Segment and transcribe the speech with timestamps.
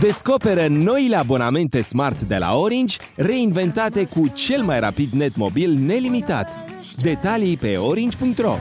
[0.00, 6.50] Descoperă noile abonamente smart de la Orange, reinventate cu cel mai rapid net mobil nelimitat.
[7.02, 8.56] Detalii pe orange.ro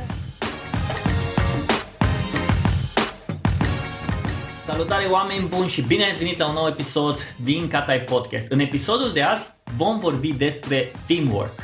[4.65, 8.51] Salutare oameni buni și bine ați venit la un nou episod din Catai Podcast.
[8.51, 9.47] În episodul de azi
[9.77, 11.63] vom vorbi despre teamwork.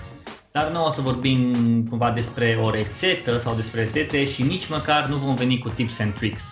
[0.52, 1.54] Dar nu o să vorbim
[1.90, 6.00] cumva despre o rețetă sau despre rețete și nici măcar nu vom veni cu tips
[6.00, 6.44] and tricks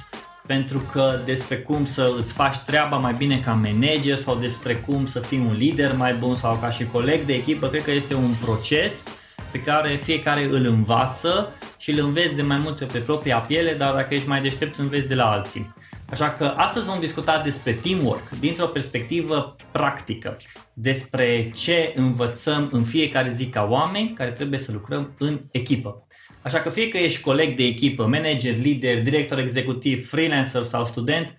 [0.51, 5.05] pentru că despre cum să îți faci treaba mai bine ca manager sau despre cum
[5.05, 8.13] să fii un lider mai bun sau ca și coleg de echipă, cred că este
[8.13, 9.03] un proces
[9.51, 13.93] pe care fiecare îl învață și îl înveți de mai multe pe propria piele, dar
[13.93, 15.75] dacă ești mai deștept înveți de la alții.
[16.09, 20.37] Așa că astăzi vom discuta despre teamwork dintr-o perspectivă practică,
[20.73, 26.07] despre ce învățăm în fiecare zi ca oameni care trebuie să lucrăm în echipă.
[26.43, 31.37] Așa că fie că ești coleg de echipă, manager, lider, director executiv, freelancer sau student,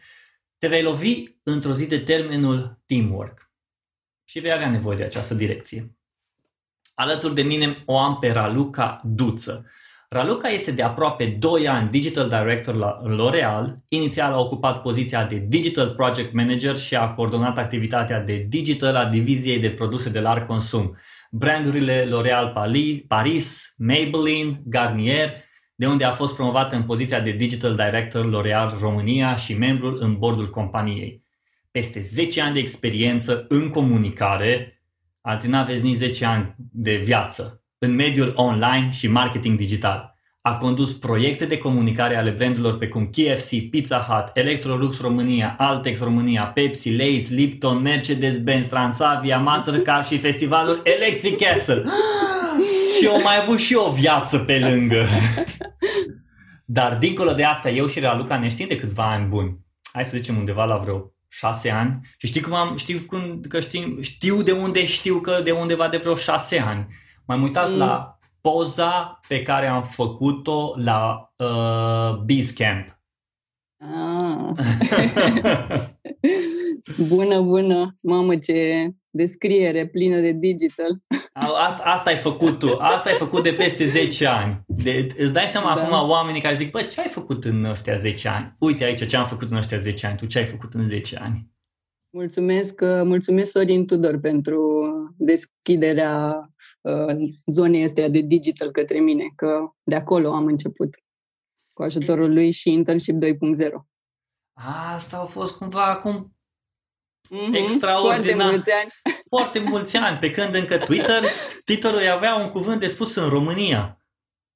[0.58, 3.50] te vei lovi într-o zi de termenul teamwork
[4.24, 5.96] și vei avea nevoie de această direcție.
[6.94, 9.66] Alături de mine o am pe Raluca Duță.
[10.08, 13.76] Raluca este de aproape 2 ani Digital Director la L'Oreal.
[13.88, 19.04] Inițial a ocupat poziția de Digital Project Manager și a coordonat activitatea de Digital a
[19.04, 20.96] diviziei de produse de larg consum
[21.34, 22.52] brandurile L'Oréal
[23.08, 25.30] Paris, Maybelline, Garnier,
[25.74, 30.18] de unde a fost promovată în poziția de Digital Director L'Oréal România și membru în
[30.18, 31.24] bordul companiei.
[31.70, 34.82] Peste 10 ani de experiență în comunicare,
[35.20, 40.11] alții n-aveți nici 10 ani de viață, în mediul online și marketing digital.
[40.44, 46.44] A condus proiecte de comunicare ale brandurilor precum KFC, Pizza Hut, Electrolux România, Altex România,
[46.44, 51.82] Pepsi, Lay's, Lipton, Mercedes-Benz, Transavia, Mastercard și festivalul Electric Castle.
[53.00, 55.06] și au mai avut și o viață pe lângă.
[56.64, 59.58] Dar dincolo de asta, eu și Raluca ne știm de câțiva ani buni.
[59.92, 62.00] Hai să zicem undeva la vreo șase ani.
[62.16, 65.88] Și știi cum am, știu cum, că știu, știu de unde știu că de undeva
[65.88, 66.86] de vreo șase ani.
[67.26, 67.78] M-am uitat mm.
[67.78, 73.00] la poza pe care am făcut-o la uh, Bees Camp.
[73.78, 74.34] Ah.
[77.08, 77.96] bună, bună!
[78.00, 81.02] Mamă, ce descriere plină de digital.
[81.32, 84.62] Asta, asta ai făcut tu, asta ai făcut de peste 10 ani.
[84.66, 85.82] De, îți dai seama da.
[85.82, 88.56] acum oamenii care zic, bă, ce ai făcut în ăștia 10 ani?
[88.58, 91.16] Uite aici ce am făcut în ăștia 10 ani, tu ce ai făcut în 10
[91.16, 91.50] ani?
[92.14, 94.82] Mulțumesc, uh, mulțumesc Sorin Tudor pentru
[95.16, 96.48] deschiderea
[96.80, 97.14] uh,
[97.46, 100.94] zonei astea de digital către mine, că de acolo am început
[101.72, 103.30] cu ajutorul lui și Internship 2.0.
[104.92, 106.36] Asta au fost cumva acum
[107.26, 108.34] mm-hmm, extraordinar.
[108.36, 108.90] Foarte mulți ani.
[109.36, 111.24] Foarte mulți ani, pe când încă Twitter,
[111.64, 113.96] Twitterul avea un cuvânt de spus în România.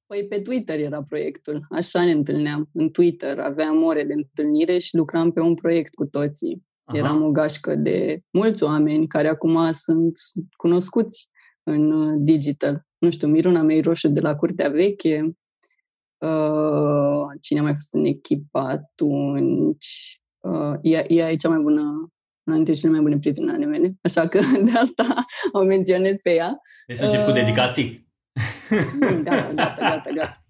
[0.05, 2.69] Păi pe Twitter era proiectul, așa ne întâlneam.
[2.73, 6.65] În Twitter aveam ore de întâlnire și lucram pe un proiect cu toții.
[6.87, 6.97] Aha.
[6.97, 10.17] Eram o gașcă de mulți oameni care acum sunt
[10.57, 11.29] cunoscuți
[11.63, 12.85] în uh, digital.
[12.97, 15.31] Nu știu, Miruna mei roșu de la Curtea Veche,
[16.17, 21.81] uh, cine a mai fost în echipă atunci, uh, ea, ea e cea mai bună,
[22.43, 26.33] una dintre cele mai bune prietene ale mele, așa că de asta o menționez pe
[26.33, 26.57] ea.
[26.87, 28.07] Deci să încep uh, cu dedicații.
[29.23, 30.43] Gata, gata, gata, gata.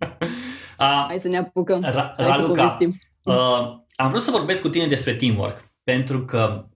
[0.79, 1.83] Uh, Hai să ne apucăm.
[1.83, 2.77] Ra- Raluca,
[3.23, 3.33] uh,
[3.95, 6.67] am vrut să vorbesc cu tine despre teamwork pentru că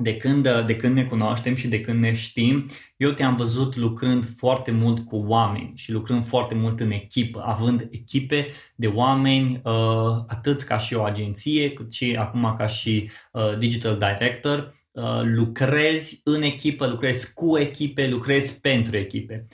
[0.00, 4.24] de când, de când ne cunoaștem și de când ne știm, eu te-am văzut lucrând
[4.36, 10.24] foarte mult cu oameni și lucrând foarte mult în echipă, având echipe de oameni, uh,
[10.26, 16.20] atât ca și o agenție, cât și acum ca și uh, digital director, uh, lucrezi
[16.24, 19.46] în echipă, lucrezi cu echipe, lucrezi pentru echipe.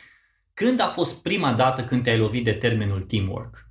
[0.54, 3.68] Când a fost prima dată când te-ai lovit de termenul teamwork?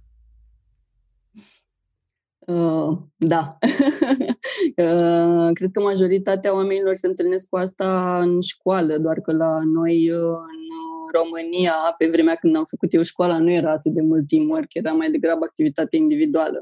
[2.47, 3.47] Uh, da.
[4.75, 10.11] uh, cred că majoritatea oamenilor se întâlnesc cu asta în școală, doar că la noi
[10.11, 14.27] uh, în România, pe vremea când am făcut eu școala, nu era atât de mult
[14.27, 16.59] teamwork, era mai degrabă activitate individuală.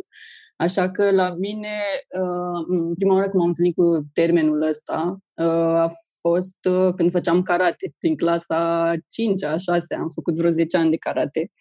[0.55, 1.77] Așa că la mine,
[2.19, 5.45] uh, prima oară când m-am întâlnit cu termenul ăsta, uh,
[5.85, 5.87] a
[6.21, 10.97] fost uh, când făceam karate, prin clasa 5-a, 6 am făcut vreo 10 ani de
[10.97, 11.51] karate.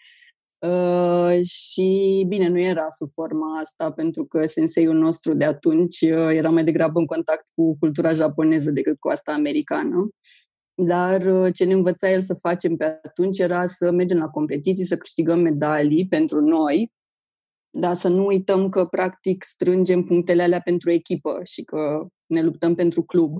[0.64, 6.28] Uh, și bine, nu era sub forma asta pentru că senseiul nostru de atunci uh,
[6.30, 10.08] era mai degrabă în contact cu cultura japoneză decât cu asta americană.
[10.74, 14.86] Dar uh, ce ne învăța el să facem pe atunci era să mergem la competiții,
[14.86, 16.92] să câștigăm medalii pentru noi,
[17.70, 22.74] dar să nu uităm că practic strângem punctele alea pentru echipă și că ne luptăm
[22.74, 23.36] pentru club.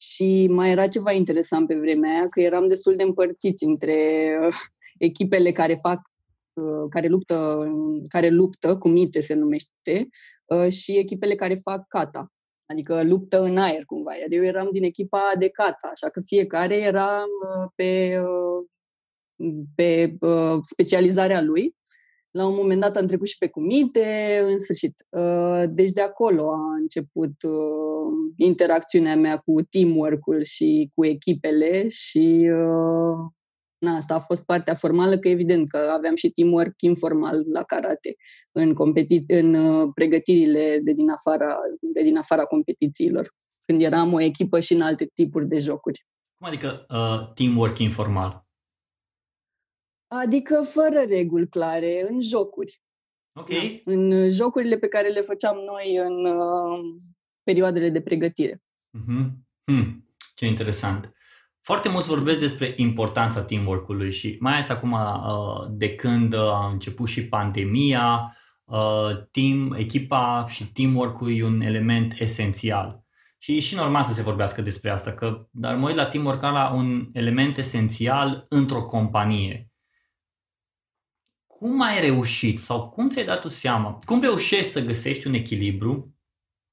[0.00, 3.94] Și mai era ceva interesant pe vremea aia, că eram destul de împărțiți între
[4.98, 6.17] echipele care fac Uh,
[6.90, 7.68] care luptă,
[8.08, 10.08] care luptă, cu mite se numește,
[10.44, 12.32] uh, și echipele care fac kata.
[12.66, 14.14] Adică luptă în aer cumva.
[14.16, 17.24] Iar eu eram din echipa de cata, așa că fiecare era
[17.74, 18.20] pe,
[19.74, 20.16] pe
[20.62, 21.76] specializarea lui.
[22.30, 25.06] La un moment dat am trecut și pe cumite, în sfârșit.
[25.68, 27.34] Deci de acolo a început
[28.36, 32.50] interacțiunea mea cu teamwork-ul și cu echipele și
[33.78, 38.16] na, asta a fost partea formală, că evident că aveam și teamwork informal la karate
[38.52, 44.20] în, competi- în uh, pregătirile de din, afara, de din afara competițiilor, când eram o
[44.20, 46.06] echipă și în alte tipuri de jocuri.
[46.38, 48.46] Cum adică uh, teamwork informal?
[50.06, 52.80] Adică fără reguli clare, în jocuri.
[53.40, 53.48] Ok.
[53.48, 57.02] Da, în jocurile pe care le făceam noi în uh,
[57.42, 58.62] perioadele de pregătire.
[58.98, 59.30] Mm-hmm.
[59.64, 60.08] Hmm.
[60.34, 61.12] Ce interesant.
[61.68, 67.08] Foarte mulți vorbesc despre importanța teamwork-ului și mai ales acum uh, de când a început
[67.08, 73.04] și pandemia, uh, team, echipa și teamwork-ul e un element esențial.
[73.38, 76.40] Și e și normal să se vorbească despre asta, că, dar mă uit la teamwork
[76.40, 79.70] ca la un element esențial într-o companie.
[81.46, 83.98] Cum ai reușit sau cum ți-ai dat tu seama?
[84.04, 86.14] Cum reușești să găsești un echilibru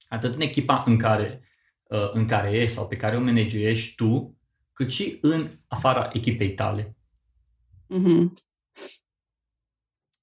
[0.08, 1.44] atât în echipa în care,
[1.84, 4.35] uh, în care ești sau pe care o manageriești tu,
[4.76, 6.96] cât și în afara echipei tale?
[7.90, 8.32] Mm-hmm.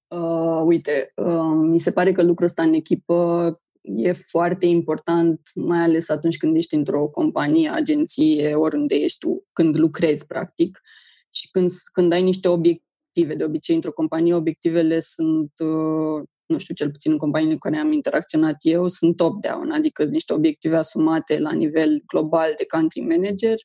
[0.09, 5.79] Uh, uite, uh, mi se pare că lucrul ăsta în echipă e foarte important, mai
[5.79, 10.81] ales atunci când ești într-o companie, agenție, oriunde ești tu, când lucrezi, practic,
[11.31, 13.35] și când, când ai niște obiective.
[13.35, 17.79] De obicei, într-o companie, obiectivele sunt, uh, nu știu, cel puțin în companiile cu care
[17.79, 23.01] am interacționat eu, sunt top-down, adică sunt niște obiective asumate la nivel global de country
[23.01, 23.57] manager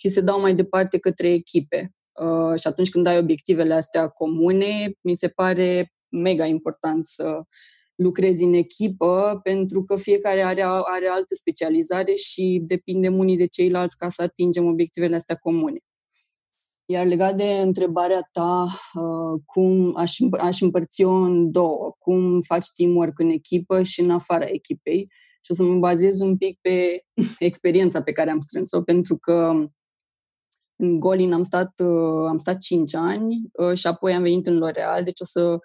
[0.00, 1.92] și se dau mai departe către echipe.
[2.12, 7.42] Uh, și atunci când ai obiectivele astea comune, mi se pare mega important să
[7.94, 13.96] lucrezi în echipă, pentru că fiecare are, are altă specializare și depindem unii de ceilalți
[13.96, 15.78] ca să atingem obiectivele astea comune.
[16.84, 23.18] Iar legat de întrebarea ta, uh, cum aș, aș împărți-o în două, cum faci teamwork
[23.18, 25.08] în echipă și în afara echipei,
[25.40, 27.04] și o să mă bazez un pic pe
[27.38, 29.68] experiența pe care am strâns-o, pentru că
[30.78, 34.62] în Golin am stat, uh, am stat 5 ani uh, și apoi am venit în
[34.62, 35.58] L'Oreal, deci o să,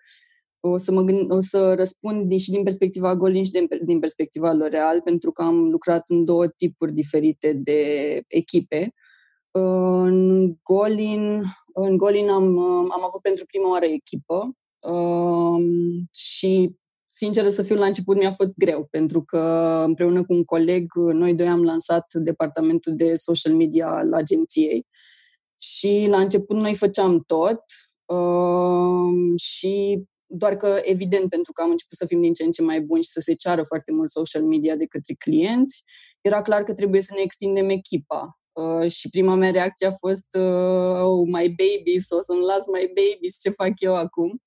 [0.59, 3.99] o să, mă gând, o să răspund din, și din perspectiva Golin și din, din
[3.99, 8.93] perspectiva L'Oreal, pentru că am lucrat în două tipuri diferite de echipe.
[9.51, 11.41] Uh, în Golin,
[11.73, 12.59] în Golin am,
[12.91, 14.57] am avut pentru prima oară echipă
[16.13, 16.75] și
[17.07, 19.39] sinceră să fiu, la început mi-a fost greu, pentru că
[19.85, 24.85] împreună cu un coleg, noi doi am lansat departamentul de social media al agenției
[25.63, 27.61] și la început noi făceam tot
[28.05, 32.61] uh, și doar că, evident, pentru că am început să fim din ce în ce
[32.61, 35.83] mai buni și să se ceară foarte mult social media de către clienți,
[36.21, 38.39] era clar că trebuie să ne extindem echipa.
[38.51, 42.87] Uh, și prima mea reacție a fost uh, oh, my babies, o să-mi las my
[42.87, 44.41] babies, ce fac eu acum?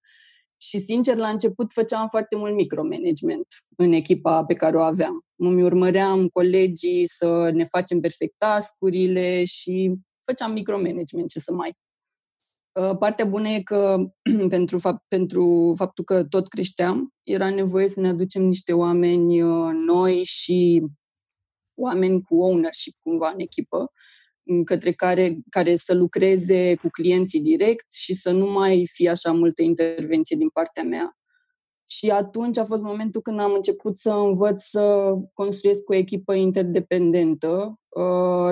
[0.60, 3.46] Și, sincer, la început făceam foarte mult micromanagement
[3.76, 5.20] în echipa pe care o aveam.
[5.36, 9.94] Îmi urmăream colegii să ne facem perfect tascurile și
[10.26, 11.76] făceam micromanagement, ce să mai.
[12.73, 13.96] Uh, partea bună e că
[14.49, 19.71] pentru, fapt, pentru faptul că tot creșteam, era nevoie să ne aducem niște oameni uh,
[19.87, 20.87] noi și
[21.75, 23.92] oameni cu ownership cumva în echipă
[24.64, 29.62] către care, care să lucreze cu clienții direct și să nu mai fie așa multe
[29.62, 31.16] intervenție din partea mea.
[31.88, 37.49] Și atunci a fost momentul când am început să învăț să construiesc o echipă interdependentă
[37.49, 37.76] uh,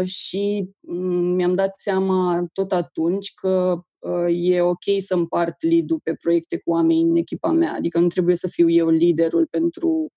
[0.04, 6.14] și mm, mi-am dat seama tot atunci că uh, e ok să împart lead-ul pe
[6.22, 7.72] proiecte cu oameni în echipa mea.
[7.72, 10.12] Adică nu trebuie să fiu eu liderul pentru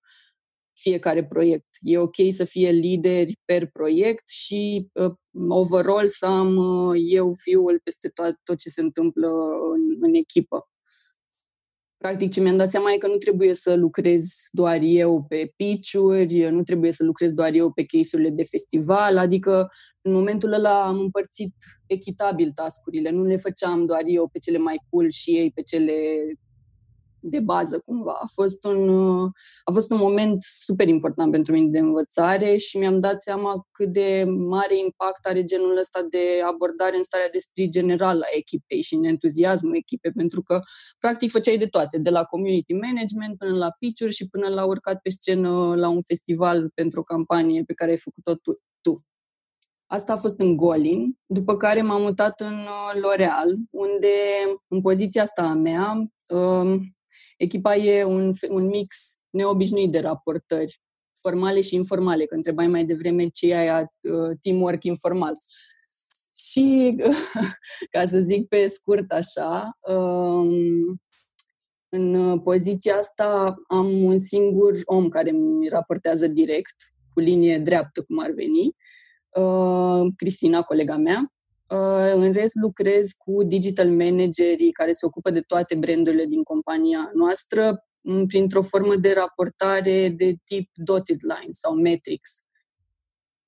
[0.80, 1.66] fiecare proiect.
[1.80, 5.12] E ok să fie lideri per proiect și uh,
[5.48, 9.28] overall să am uh, eu fiul peste tot, tot ce se întâmplă
[9.74, 10.68] în, în echipă.
[11.98, 16.50] Practic, ce mi-am dat seama e că nu trebuie să lucrez doar eu pe pitch-uri,
[16.50, 19.68] nu trebuie să lucrez doar eu pe case-urile de festival, adică
[20.00, 21.54] în momentul ăla am împărțit
[21.86, 25.92] echitabil tascurile, nu le făceam doar eu pe cele mai cool și ei pe cele
[27.20, 28.18] de bază cumva.
[28.22, 28.88] A fost, un,
[29.64, 33.92] a fost un moment super important pentru mine de învățare și mi-am dat seama cât
[33.92, 38.82] de mare impact are genul ăsta de abordare în starea de spirit general a echipei
[38.82, 40.60] și în entuziasmul echipei, pentru că
[40.98, 45.00] practic făceai de toate, de la community management până la pitch și până la urcat
[45.00, 48.52] pe scenă la un festival pentru o campanie pe care ai făcut-o tu.
[48.80, 48.96] tu.
[49.90, 54.08] Asta a fost în Golin, după care m-am mutat în uh, L'Oreal, unde
[54.68, 56.97] în poziția asta a mea um,
[57.38, 60.80] Echipa e un, un mix neobișnuit de raportări.
[61.20, 65.32] formale și informale, că întrebai mai devreme ce e aia uh, teamwork informal.
[66.50, 66.96] Și,
[67.92, 71.00] ca să zic pe scurt așa, um,
[71.88, 76.76] în poziția asta am un singur om care mi raportează direct,
[77.12, 78.76] cu linie dreaptă, cum ar veni,
[79.42, 81.32] uh, Cristina, colega mea.
[81.68, 87.10] Uh, în rest, lucrez cu digital managerii care se ocupă de toate brandurile din compania
[87.14, 87.88] noastră
[88.26, 92.42] printr-o formă de raportare de tip dotted line sau metrics.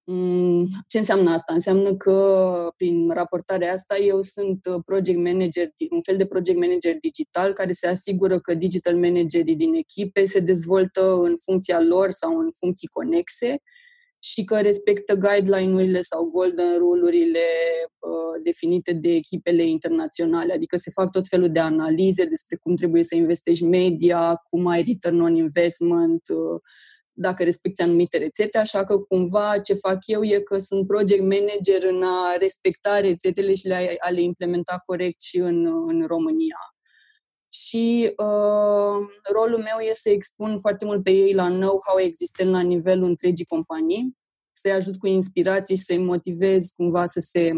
[0.04, 1.52] Mm, ce înseamnă asta?
[1.52, 6.96] Înseamnă că prin raportarea asta eu sunt uh, project manager, un fel de project manager
[7.00, 12.38] digital care se asigură că digital managerii din echipe se dezvoltă în funcția lor sau
[12.38, 13.62] în funcții conexe
[14.22, 17.46] și că respectă guideline-urile sau golden rule-urile
[17.98, 20.52] uh, definite de echipele internaționale.
[20.52, 24.82] Adică se fac tot felul de analize despre cum trebuie să investești media, cum ai
[24.82, 26.60] return on investment, uh,
[27.12, 31.90] dacă respecti anumite rețete, așa că cumva ce fac eu e că sunt project manager
[31.90, 36.58] în a respecta rețetele și le, a le implementa corect și în, în România.
[37.52, 42.60] Și uh, rolul meu e să expun foarte mult pe ei la know-how existent la
[42.60, 44.16] nivelul întregii companii,
[44.52, 47.52] să-i ajut cu inspirații și să-i motivez cumva să se,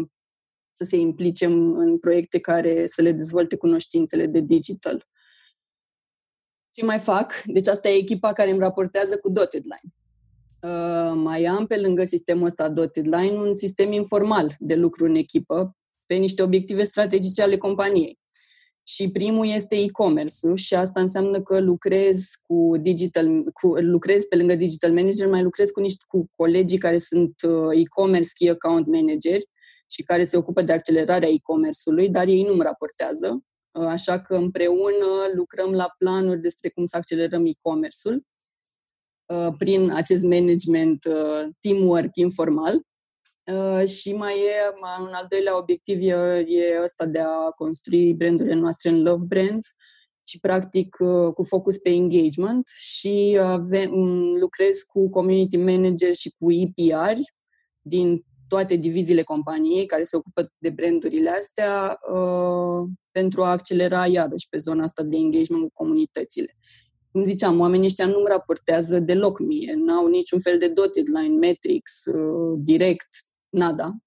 [0.71, 5.07] să se implice în, în proiecte care să le dezvolte cunoștințele de digital.
[6.71, 7.43] Ce mai fac?
[7.45, 9.93] Deci asta e echipa care îmi raportează cu dotted line.
[10.61, 15.15] Uh, mai am pe lângă sistemul ăsta dotted line un sistem informal de lucru în
[15.15, 18.19] echipă pe niște obiective strategice ale companiei.
[18.85, 24.55] Și primul este e-commerce-ul și asta înseamnă că lucrez cu digital, cu, lucrez pe lângă
[24.55, 29.45] digital manager, mai lucrez cu niște cu colegii care sunt uh, e-commerce key account manageri
[29.87, 33.43] și care se ocupă de accelerarea e-commerce-ului, dar ei nu-mi raportează.
[33.71, 38.25] Uh, așa că împreună lucrăm la planuri despre cum să accelerăm e-commerce-ul
[39.25, 41.03] uh, prin acest management
[41.59, 42.81] teamwork informal.
[43.85, 44.53] Și mai e
[44.99, 46.13] un al doilea obiectiv e,
[46.47, 49.67] e ăsta de a construi brandurile noastre în love brands
[50.27, 50.95] și practic
[51.33, 53.91] cu focus pe engagement și avem,
[54.39, 57.19] lucrez cu community manager și cu EPR
[57.81, 64.49] din toate diviziile companiei care se ocupă de brandurile astea uh, pentru a accelera iarăși
[64.49, 66.57] pe zona asta de engagement cu comunitățile.
[67.11, 72.05] Cum ziceam, oamenii ăștia nu raportează deloc mie, n-au niciun fel de dotted line, metrics,
[72.05, 73.07] uh, direct,
[73.53, 73.97] nada.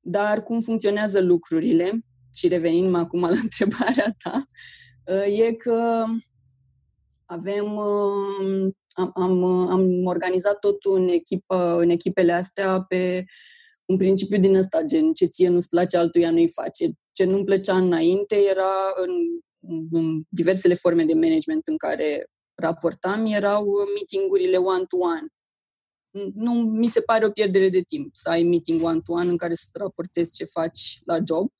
[0.00, 2.00] Dar cum funcționează lucrurile,
[2.34, 4.46] și revenind acum la întrebarea ta,
[5.04, 6.04] uh, e că
[7.24, 13.24] avem, uh, am, am, am organizat totul în, echipă, în echipele astea pe
[13.84, 16.90] un principiu din ăsta, gen ce ție nu-ți place, altuia nu-i face.
[17.12, 19.10] Ce nu-mi plăcea înainte era în,
[19.90, 25.26] în diversele forme de management în care raportam, erau meetingurile one-to-one
[26.34, 29.66] nu mi se pare o pierdere de timp să ai meeting one-to-one în care să
[29.72, 31.50] raportezi ce faci la job,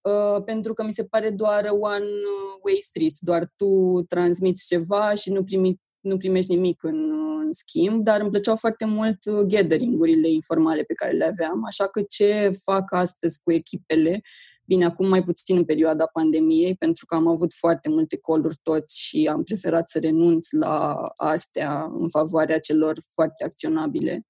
[0.00, 5.44] uh, pentru că mi se pare doar one-way street, doar tu transmiți ceva și nu,
[5.44, 7.10] primi, nu primești nimic în,
[7.44, 12.02] în schimb, dar îmi plăceau foarte mult gathering-urile informale pe care le aveam, așa că
[12.02, 14.22] ce fac astăzi cu echipele
[14.66, 19.00] Bine, acum mai puțin în perioada pandemiei, pentru că am avut foarte multe coluri toți
[19.00, 24.26] și am preferat să renunț la astea în favoarea celor foarte acționabile.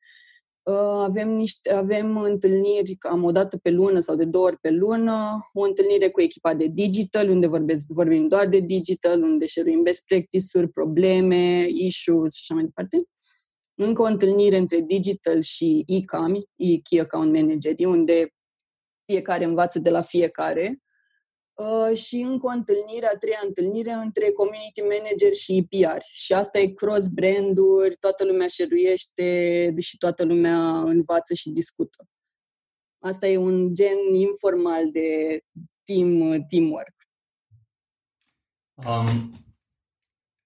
[0.63, 4.71] Uh, avem, niște, avem întâlniri cam o dată pe lună sau de două ori pe
[4.71, 9.81] lună, o întâlnire cu echipa de digital, unde vorbesc, vorbim doar de digital, unde share
[9.83, 13.03] best practice-uri, probleme, issues și așa mai departe.
[13.75, 18.34] Încă o întâlnire între digital și e-cam, e-key account managerii, unde
[19.05, 20.79] fiecare învață de la fiecare.
[21.55, 26.03] Uh, și încă o întâlnire, a treia întâlnire între community manager și PR.
[26.03, 32.09] Și asta e cross-branduri, toată lumea șeruiește și toată lumea învață și discută.
[32.99, 35.41] Asta e un gen informal de
[35.83, 36.95] team, teamwork.
[38.87, 39.33] Um,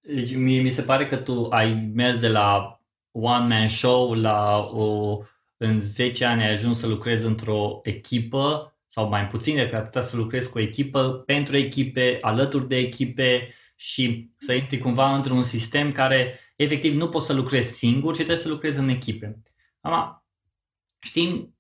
[0.00, 5.19] deci mie mi se pare că tu ai mers de la one-man show la o
[5.59, 10.17] în 10 ani ai ajuns să lucrezi într-o echipă sau mai puțin decât atâta să
[10.17, 15.93] lucrezi cu o echipă, pentru echipe, alături de echipe și să intri cumva într-un sistem
[15.93, 19.43] care efectiv nu poți să lucrezi singur, ci trebuie să lucrezi în echipe.
[19.81, 20.27] Ama,
[20.99, 21.55] știi,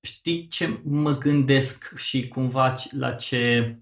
[0.00, 3.74] știi ce mă gândesc și cumva la ce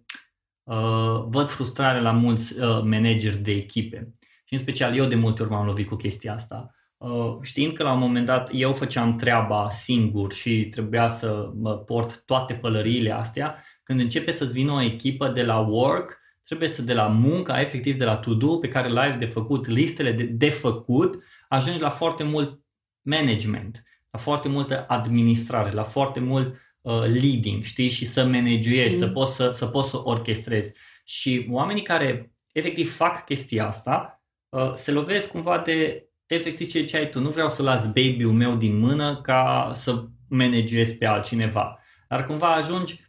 [0.62, 4.10] uh, văd frustrare la mulți uh, manageri de echipe.
[4.44, 6.74] Și în special eu de multe ori m-am lovit cu chestia asta.
[7.00, 11.78] Uh, știind că la un moment dat eu făceam treaba singur și trebuia să mă
[11.78, 16.82] port toate pălăriile astea, când începe să-ți vină o echipă de la work, trebuie să
[16.82, 20.50] de la munca, efectiv de la to-do pe care l-ai de făcut, listele de, de
[20.50, 22.60] făcut, ajungi la foarte mult
[23.02, 29.00] management, la foarte multă administrare, la foarte mult uh, leading, știi, și să managuezi, mm.
[29.00, 30.72] să poți să, să poți să orchestrezi.
[31.04, 36.96] Și oamenii care efectiv fac chestia asta uh, se lovesc cumva de efectiv ce, ce
[36.96, 37.20] ai tu.
[37.20, 41.78] Nu vreau să las baby-ul meu din mână ca să managuezi pe altcineva.
[42.08, 43.08] Dar cumva ajungi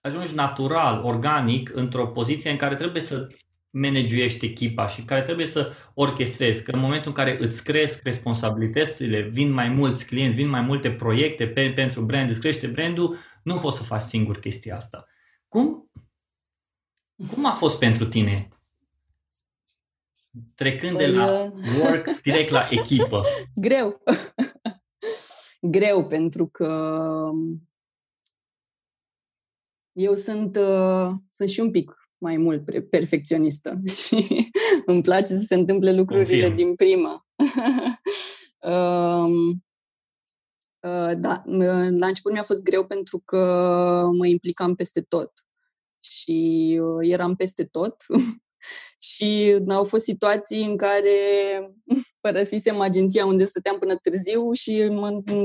[0.00, 3.28] ajungi natural, organic, într-o poziție în care trebuie să
[3.70, 9.20] managuiești echipa și care trebuie să orchestrezi, că în momentul în care îți cresc responsabilitățile,
[9.20, 13.58] vin mai mulți clienți, vin mai multe proiecte pe, pentru brand, îți crește brandul, nu
[13.58, 15.06] poți să faci singur chestia asta.
[15.48, 15.90] Cum,
[17.30, 18.48] cum a fost pentru tine
[20.54, 23.22] trecând de la păi, uh, work direct la echipă?
[23.66, 24.02] Greu.
[25.60, 27.30] Greu pentru că
[29.92, 34.50] eu sunt, uh, sunt și un pic mai mult perfecționistă și
[34.86, 36.54] îmi place să se întâmple lucrurile Confirm.
[36.54, 37.26] din prima.
[38.58, 39.64] um,
[40.80, 41.42] uh, da,
[41.98, 43.38] la început mi-a fost greu pentru că
[44.16, 45.32] mă implicam peste tot
[46.02, 47.96] și uh, eram peste tot
[48.98, 51.10] și au fost situații în care
[52.20, 54.90] părăsisem agenția unde stăteam până târziu și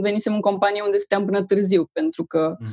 [0.01, 2.67] venisem în companie unde stăteam până târziu pentru că mm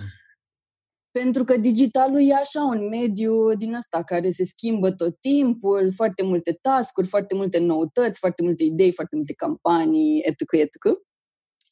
[1.12, 6.22] pentru că digitalul e așa un mediu din ăsta care se schimbă tot timpul, foarte
[6.22, 10.76] multe tascuri, foarte multe noutăți, foarte multe idei, foarte multe campanii, etc., etc.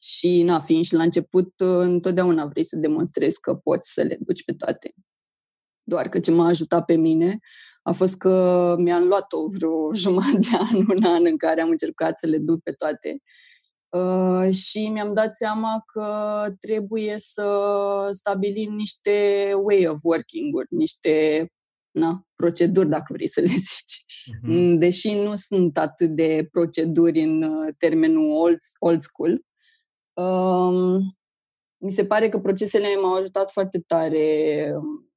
[0.01, 4.43] Și, na, fiind și la început, întotdeauna vrei să demonstrezi că poți să le duci
[4.43, 4.93] pe toate.
[5.83, 7.39] Doar că ce m-a ajutat pe mine
[7.81, 12.19] a fost că mi-am luat-o vreo jumătate de an, un an în care am încercat
[12.19, 13.21] să le duc pe toate
[13.91, 21.45] Uh, și mi-am dat seama că trebuie să stabilim niște way of working-uri, niște
[21.91, 24.03] na, proceduri, dacă vrei să le zici.
[24.05, 24.77] Uh-huh.
[24.77, 29.41] Deși nu sunt atât de proceduri în uh, termenul old, old school.
[30.13, 30.99] Uh,
[31.77, 34.73] mi se pare că procesele m-au ajutat foarte tare,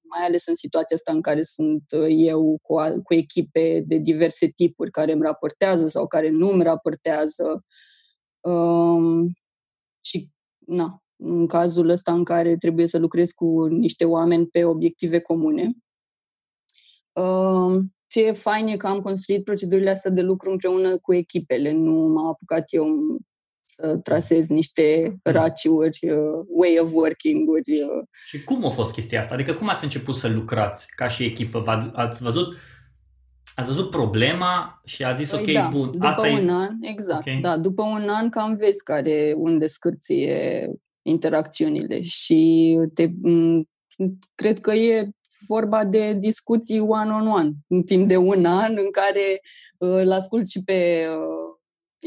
[0.09, 4.47] mai ales în situația asta în care sunt uh, eu cu, cu echipe de diverse
[4.47, 7.65] tipuri care îmi raportează sau care nu îmi raportează.
[8.41, 9.33] Um,
[10.01, 10.31] și,
[10.67, 15.73] na, în cazul ăsta în care trebuie să lucrez cu niște oameni pe obiective comune.
[17.13, 21.73] Um, ce e fain e că am construit procedurile astea de lucru împreună cu echipele.
[21.73, 22.87] Nu m-am apucat eu
[23.75, 27.83] să trasez niște raciuri, uh, way of working-uri.
[27.83, 28.03] Uh.
[28.27, 29.35] Și cum a fost chestia asta?
[29.35, 31.91] Adică cum ați început să lucrați ca și echipă?
[31.95, 32.57] Ați văzut
[33.57, 36.53] Ați văzut problema și a zis, păi ok, da, bun, după asta un e...
[36.53, 37.39] an, exact, okay.
[37.41, 40.71] da, după un an cam vezi care, unde scârție
[41.03, 43.11] interacțiunile și te,
[44.35, 45.09] cred că e
[45.49, 49.41] vorba de discuții one-on-one, în timp de un an în care
[49.79, 51.44] uh, îl ascult și pe uh,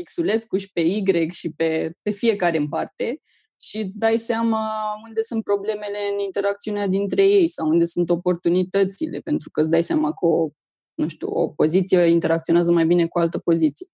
[0.03, 3.21] Xulescu și pe Y și pe, pe fiecare în parte
[3.61, 4.69] și îți dai seama
[5.07, 9.83] unde sunt problemele în interacțiunea dintre ei sau unde sunt oportunitățile, pentru că îți dai
[9.83, 10.49] seama că o
[10.97, 13.87] nu știu, o poziție interacționează mai bine cu altă poziție.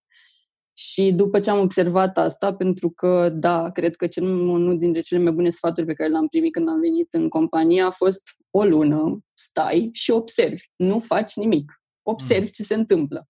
[0.74, 5.24] Și după ce am observat asta, pentru că, da, cred că cel, unul dintre cele
[5.24, 8.64] mai bune sfaturi pe care le-am primit când am venit în companie a fost o
[8.64, 10.64] lună, stai și observi.
[10.76, 11.72] Nu faci nimic.
[12.02, 12.52] Observi mm.
[12.54, 13.28] ce se întâmplă.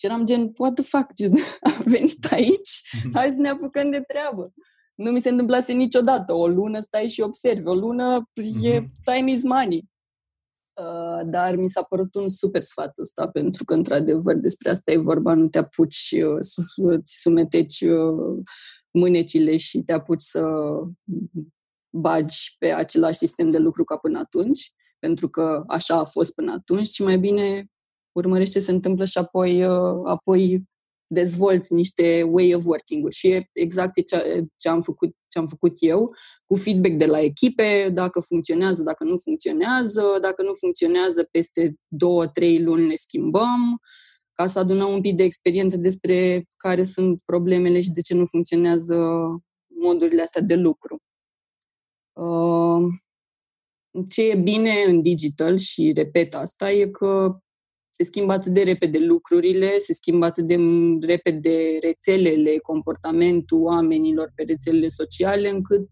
[0.00, 1.10] Și eram gen, what the fuck,
[1.60, 3.10] am venit aici, mm-hmm.
[3.12, 4.52] hai să ne apucăm de treabă.
[4.94, 6.34] Nu mi se întâmplase niciodată.
[6.34, 7.66] O lună stai și observi.
[7.66, 8.64] O lună mm-hmm.
[8.64, 9.88] e time is money.
[10.80, 14.96] Uh, dar mi s-a părut un super sfat ăsta, pentru că, într-adevăr, despre asta e
[14.96, 18.42] vorba, nu te apuci uh, să-ți sumeteci uh,
[18.90, 20.42] mânecile și te apuci să
[21.90, 26.52] bagi pe același sistem de lucru ca până atunci, pentru că așa a fost până
[26.52, 27.70] atunci, ci mai bine
[28.12, 29.64] urmărești ce se întâmplă și apoi,
[30.04, 30.68] apoi
[31.12, 35.76] dezvolți niște way of working-uri și e exact ce, ce, am făcut, ce am făcut
[35.78, 36.14] eu,
[36.46, 42.26] cu feedback de la echipe, dacă funcționează, dacă nu funcționează, dacă nu funcționează, peste două,
[42.26, 43.80] trei luni le schimbăm,
[44.32, 48.26] ca să adunăm un pic de experiență despre care sunt problemele și de ce nu
[48.26, 48.96] funcționează
[49.66, 50.98] modurile astea de lucru.
[52.12, 52.84] Uh,
[54.08, 57.40] ce e bine în digital, și repet asta, e că
[58.00, 60.56] se schimbă atât de repede lucrurile, se schimbă atât de
[61.06, 65.86] repede rețelele, comportamentul oamenilor pe rețelele sociale, încât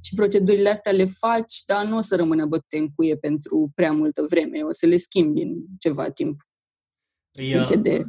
[0.00, 3.92] și procedurile astea le faci, dar nu o să rămână bătute în cuie pentru prea
[3.92, 4.62] multă vreme.
[4.62, 6.40] O să le schimbi în ceva timp.
[7.30, 8.04] Păi, uh, de...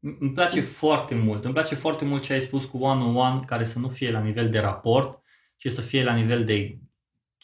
[0.00, 1.44] Îmi place foarte mult.
[1.44, 4.50] Îmi place foarte mult ce ai spus cu one-on-one, care să nu fie la nivel
[4.50, 5.22] de raport,
[5.56, 6.78] ci să fie la nivel de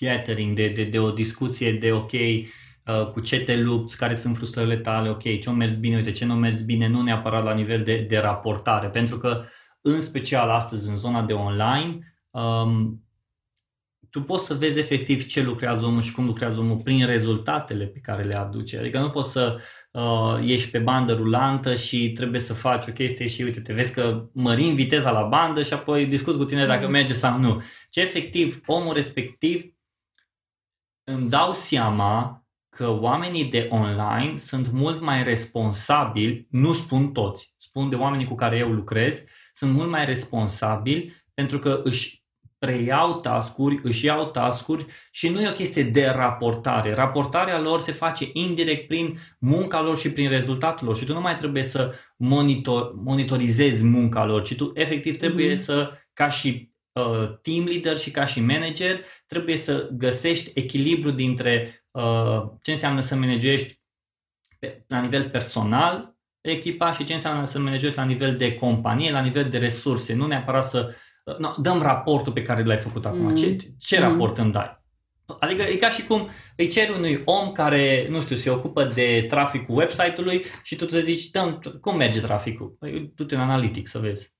[0.00, 2.46] gathering, de, de, de o discuție de ok, uh,
[3.12, 6.24] cu ce te lupți, care sunt frustrările tale, ok, ce nu mers bine, uite, ce
[6.24, 9.44] nu mers bine, nu neapărat la nivel de, de raportare, pentru că
[9.80, 13.02] în special astăzi în zona de online, um,
[14.10, 17.98] tu poți să vezi efectiv ce lucrează omul și cum lucrează omul prin rezultatele pe
[17.98, 18.78] care le aduce.
[18.78, 23.26] Adică nu poți să uh, ieși pe bandă rulantă și trebuie să faci o chestie
[23.26, 26.88] și uite, te vezi că mărim viteza la bandă și apoi discut cu tine dacă
[26.88, 27.62] merge sau nu.
[27.90, 29.62] Ce efectiv omul respectiv
[31.04, 32.41] îmi dau seama
[32.76, 38.34] că oamenii de online sunt mult mai responsabili, nu spun toți, spun de oamenii cu
[38.34, 42.22] care eu lucrez, sunt mult mai responsabili pentru că își
[42.58, 46.94] preiau tascuri, își iau tascuri și nu e o chestie de raportare.
[46.94, 51.20] Raportarea lor se face indirect prin munca lor și prin rezultatul lor și tu nu
[51.20, 55.64] mai trebuie să monitor, monitorizezi munca lor, ci tu efectiv trebuie mm-hmm.
[55.64, 61.66] să, ca și uh, team leader și ca și manager, trebuie să găsești echilibru dintre
[61.66, 61.81] uh,
[62.62, 63.80] ce înseamnă să managești
[64.58, 69.20] pe, la nivel personal echipa și ce înseamnă să managești la nivel de companie, la
[69.20, 70.94] nivel de resurse, nu neapărat să
[71.38, 73.28] no, dăm raportul pe care l-ai făcut acum.
[73.28, 73.34] Mm.
[73.34, 74.08] Ce, ce mm.
[74.08, 74.80] raport îmi dai?
[75.40, 79.26] Adică e ca și cum îi ceri unui om care, nu știu, se ocupă de
[79.28, 82.76] traficul website-ului și tu te zici, dăm, cum merge traficul?
[82.78, 84.34] Păi, du-te în Analytics să vezi.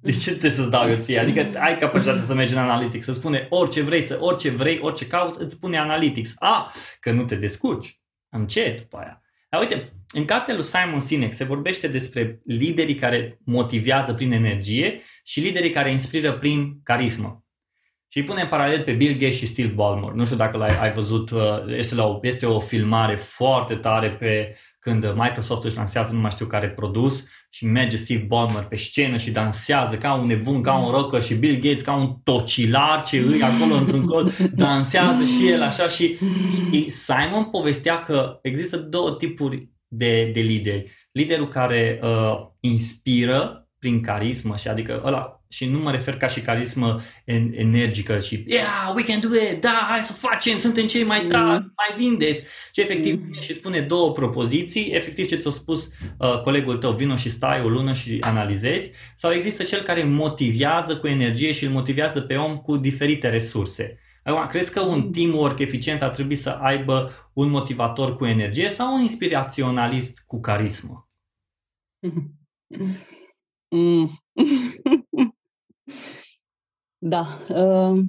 [0.00, 1.18] De ce trebuie să-ți dau eu ție?
[1.18, 5.06] Adică ai capacitatea să mergi în Analytics, să spune orice vrei, să, orice vrei, orice
[5.06, 6.34] cauți, îți spune Analytics.
[6.38, 8.00] A, că nu te descurci.
[8.28, 9.22] Am ce după aia?
[9.48, 15.00] Dar uite, în cartea lui Simon Sinek se vorbește despre liderii care motivează prin energie
[15.24, 17.44] și liderii care inspiră prin carismă.
[18.08, 20.12] Și îi pune în paralel pe Bill Gates și Steve Ballmer.
[20.12, 24.10] Nu știu dacă l-ai ai văzut, uh, este, la o, este o filmare foarte tare
[24.10, 28.76] pe când Microsoft își lansează nu mai știu care produs și merge Steve Ballmer pe
[28.76, 33.02] scenă și dansează ca un nebun, ca un rocker și Bill Gates ca un tocilar
[33.02, 36.18] ce îi acolo într-un cod, dansează și el așa și,
[36.70, 40.90] și Simon povestea că există două tipuri de, de lideri.
[41.12, 46.40] Liderul care uh, inspiră prin carismă și adică ăla și nu mă refer ca și
[46.40, 51.26] carismă energică și yeah, we can do it, da, hai să facem, suntem cei mai
[51.26, 51.72] tra, mm.
[51.76, 52.42] mai vindeți.
[52.72, 53.40] Și efectiv mm.
[53.40, 57.68] și spune două propoziții, efectiv ce ți-a spus uh, colegul tău, vino și stai o
[57.68, 62.56] lună și analizezi, sau există cel care motivează cu energie și îl motivează pe om
[62.56, 63.98] cu diferite resurse.
[64.24, 65.10] Acum, crezi că un mm.
[65.10, 71.08] teamwork eficient ar trebui să aibă un motivator cu energie sau un inspiraționalist cu carismă?
[73.72, 74.18] Mm.
[76.98, 78.04] da, uh,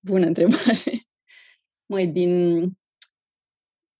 [0.00, 1.06] bună întrebare.
[1.92, 2.60] Mai din,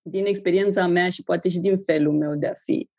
[0.03, 2.91] din experiența mea și poate și din felul meu de a fi,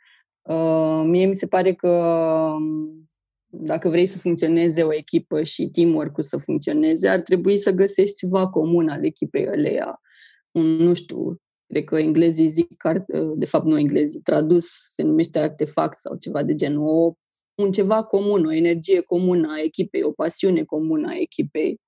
[0.41, 3.09] uh, mie mi se pare că um,
[3.47, 8.47] dacă vrei să funcționeze o echipă și teamwork-ul să funcționeze, ar trebui să găsești ceva
[8.47, 10.01] comun al echipei ăleia.
[10.51, 12.67] Un, nu știu, cred că englezii zic,
[13.35, 17.13] de fapt nu englezii, tradus se numește artefact sau ceva de genul, o
[17.55, 21.79] un ceva comun, o energie comună a echipei, o pasiune comună a echipei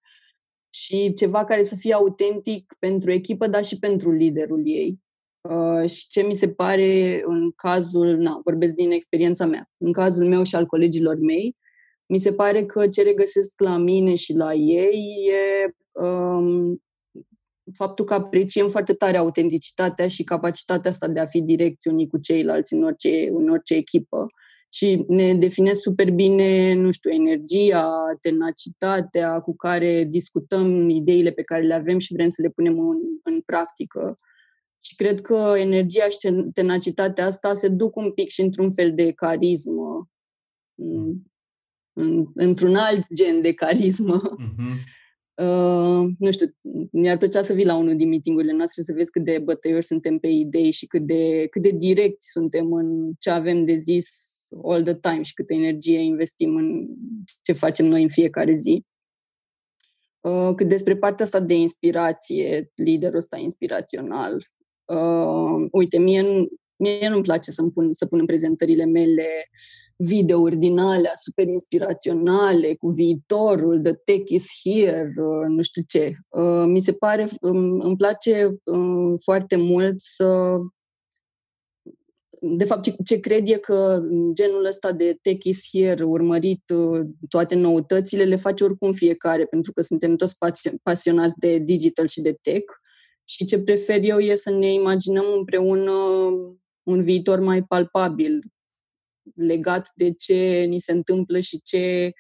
[0.70, 5.00] și ceva care să fie autentic pentru echipă, dar și pentru liderul ei.
[5.42, 10.26] Uh, și ce mi se pare în cazul, na, vorbesc din experiența mea, în cazul
[10.26, 11.56] meu și al colegilor mei,
[12.06, 16.84] mi se pare că ce regăsesc la mine și la ei e um,
[17.74, 22.18] faptul că apreciem foarte tare autenticitatea și capacitatea asta de a fi direcți unii cu
[22.18, 24.18] ceilalți în orice, în orice echipă.
[24.18, 31.42] Uh, și ne definesc super bine, nu știu, energia, tenacitatea cu care discutăm ideile pe
[31.42, 34.16] care le avem și vrem să le punem în, în practică.
[34.80, 36.18] Și cred că energia și
[36.54, 40.10] tenacitatea asta se duc un pic și într-un fel de carismă,
[41.94, 44.22] în, într-un alt gen de carismă.
[44.22, 44.76] Uh-huh.
[45.42, 46.56] Uh, nu știu,
[46.92, 50.18] mi-ar plăcea să vii la unul din meetingurile noastre să vezi cât de bătăiori suntem
[50.18, 54.84] pe idei și cât de, cât de direct suntem în ce avem de zis all
[54.84, 56.88] the time și câtă energie investim în
[57.42, 58.86] ce facem noi în fiecare zi.
[60.22, 64.38] Uh, cât despre partea asta de inspirație, liderul ăsta inspirațional.
[64.86, 66.24] Uh, uite, mie,
[66.76, 69.28] mie nu-mi place să pun, să pun în prezentările mele
[69.98, 76.16] videouri din alea super inspiraționale cu viitorul, the tech is here, uh, nu știu ce.
[76.30, 80.58] Uh, mi se pare, um, îmi place uh, foarte mult să
[82.42, 84.00] de fapt, ce, ce cred e că
[84.34, 89.72] genul ăsta de tech is here, urmărit uh, toate noutățile, le face oricum fiecare, pentru
[89.72, 90.38] că suntem toți
[90.84, 92.74] pasionați de digital și de tech.
[93.24, 95.92] Și ce prefer eu e să ne imaginăm împreună
[96.84, 98.40] un viitor mai palpabil,
[99.36, 102.12] legat de ce ni se întâmplă și ce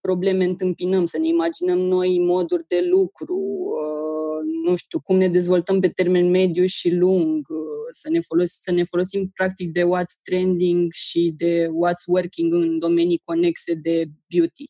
[0.00, 4.20] probleme întâmpinăm, să ne imaginăm noi moduri de lucru, uh,
[4.64, 7.46] nu știu, cum ne dezvoltăm pe termen mediu și lung,
[7.90, 12.78] să ne, folos- să ne folosim practic de what's trending și de what's working în
[12.78, 14.64] domenii conexe de beauty.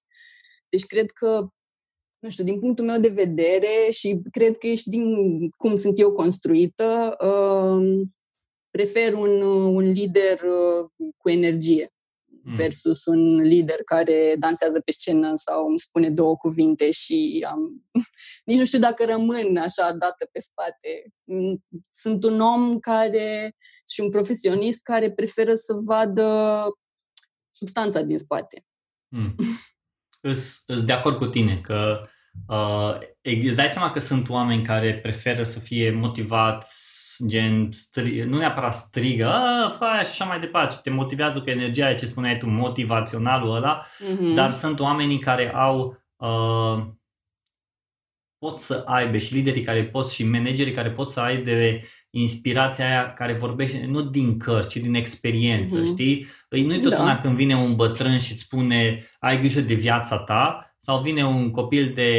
[0.69, 1.49] Deci cred că,
[2.19, 5.05] nu știu, din punctul meu de vedere și cred că ești din
[5.51, 8.09] cum sunt eu construită, uh,
[8.71, 11.93] prefer un, un lider uh, cu energie
[12.43, 12.53] mm.
[12.53, 17.59] versus un lider care dansează pe scenă sau îmi spune două cuvinte și am...
[18.45, 21.13] nici nu știu dacă rămân așa dată pe spate.
[21.25, 23.57] Mm, sunt un om care
[23.93, 26.63] și un profesionist care preferă să vadă
[27.51, 28.65] substanța din spate.
[29.09, 29.35] Mm.
[30.21, 32.09] Îs de acord cu tine că
[32.49, 38.39] uh, îți dai seama că sunt oameni care preferă să fie motivați gen, stri- nu
[38.39, 39.33] neapărat strigă,
[39.79, 44.35] fă și așa mai departe, te motivează cu energia ce spuneai tu, motivaționalul ăla, mm-hmm.
[44.35, 46.87] dar sunt oamenii care au uh,
[48.39, 51.81] pot să aibă și liderii care pot și managerii care pot să aibă de
[52.11, 55.87] inspirația aia care vorbește nu din cărți, ci din experiență, mm-hmm.
[55.87, 56.27] știi?
[56.49, 57.03] Păi nu-i tot da.
[57.03, 61.27] una când vine un bătrân și îți spune ai grijă de viața ta, sau vine
[61.27, 62.13] un copil de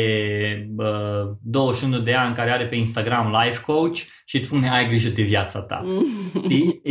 [0.78, 5.10] uh, 21 de ani care are pe Instagram life coach și îți spune ai grijă
[5.10, 5.82] de viața ta.
[6.44, 6.82] Știi?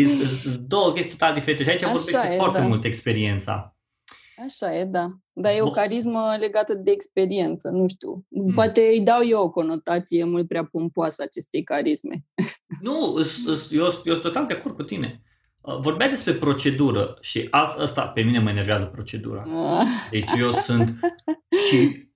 [0.43, 2.67] Sunt două chestii total diferite și aici Așa vorbește e, foarte da.
[2.67, 3.77] mult experiența.
[4.45, 5.11] Așa e, da.
[5.33, 8.27] Dar e o carismă legată de experiență, nu știu.
[8.31, 8.55] Hmm.
[8.55, 12.25] Poate îi dau eu o conotație mult prea pompoasă acestei carisme.
[12.81, 13.17] Nu,
[13.71, 15.23] eu, eu sunt total de acord cu tine.
[15.61, 19.43] Uh, vorbea despre procedură și asta, asta pe mine mă enervează procedura.
[19.43, 19.87] Ah.
[20.11, 20.99] Deci eu sunt
[21.69, 22.09] și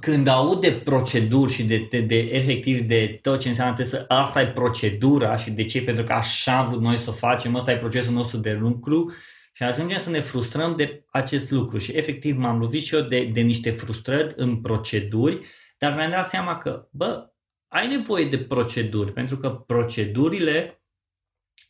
[0.00, 4.40] când aud de proceduri și de, de, de efectiv de tot ce înseamnă să asta
[4.40, 5.82] e procedura și de ce?
[5.82, 9.12] Pentru că așa am vrut noi să o facem, ăsta e procesul nostru de lucru
[9.52, 13.24] și ajungem să ne frustrăm de acest lucru și efectiv m-am lovit și eu de,
[13.24, 15.40] de niște frustrări în proceduri,
[15.78, 17.30] dar mi-am dat seama că, bă,
[17.68, 20.77] ai nevoie de proceduri, pentru că procedurile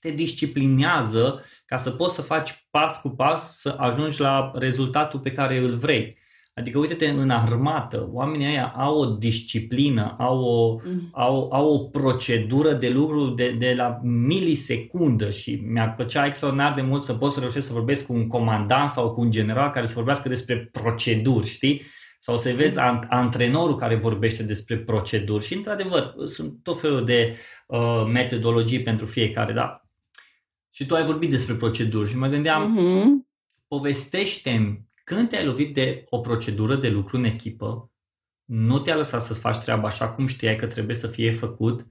[0.01, 5.31] te disciplinează ca să poți să faci pas cu pas să ajungi la rezultatul pe
[5.31, 6.19] care îl vrei.
[6.59, 11.09] Adică uite-te în armată, oamenii ăia au o disciplină, au o, mm.
[11.13, 16.83] au, au o procedură de lucru de, de la milisecundă și mi-ar plăcea extraordinar de
[16.83, 19.87] mult să pot să reușesc să vorbesc cu un comandant sau cu un general care
[19.87, 21.83] să vorbească despre proceduri, știi?
[22.19, 23.07] Sau să vezi mm.
[23.09, 29.53] antrenorul care vorbește despre proceduri și într-adevăr sunt tot felul de uh, metodologii pentru fiecare,
[29.53, 29.88] da?
[30.79, 33.05] Și tu ai vorbit despre proceduri și mă gândeam, uh-huh.
[33.69, 37.93] povestește când te-ai lovit de o procedură de lucru în echipă,
[38.45, 41.87] nu te-a lăsat să-ți faci treaba așa cum știai că trebuie să fie făcut,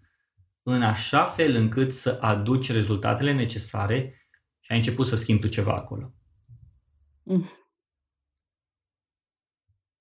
[0.64, 4.28] în așa fel încât să aduci rezultatele necesare
[4.60, 6.14] și ai început să schimbi tu ceva acolo.
[7.24, 7.50] Mm.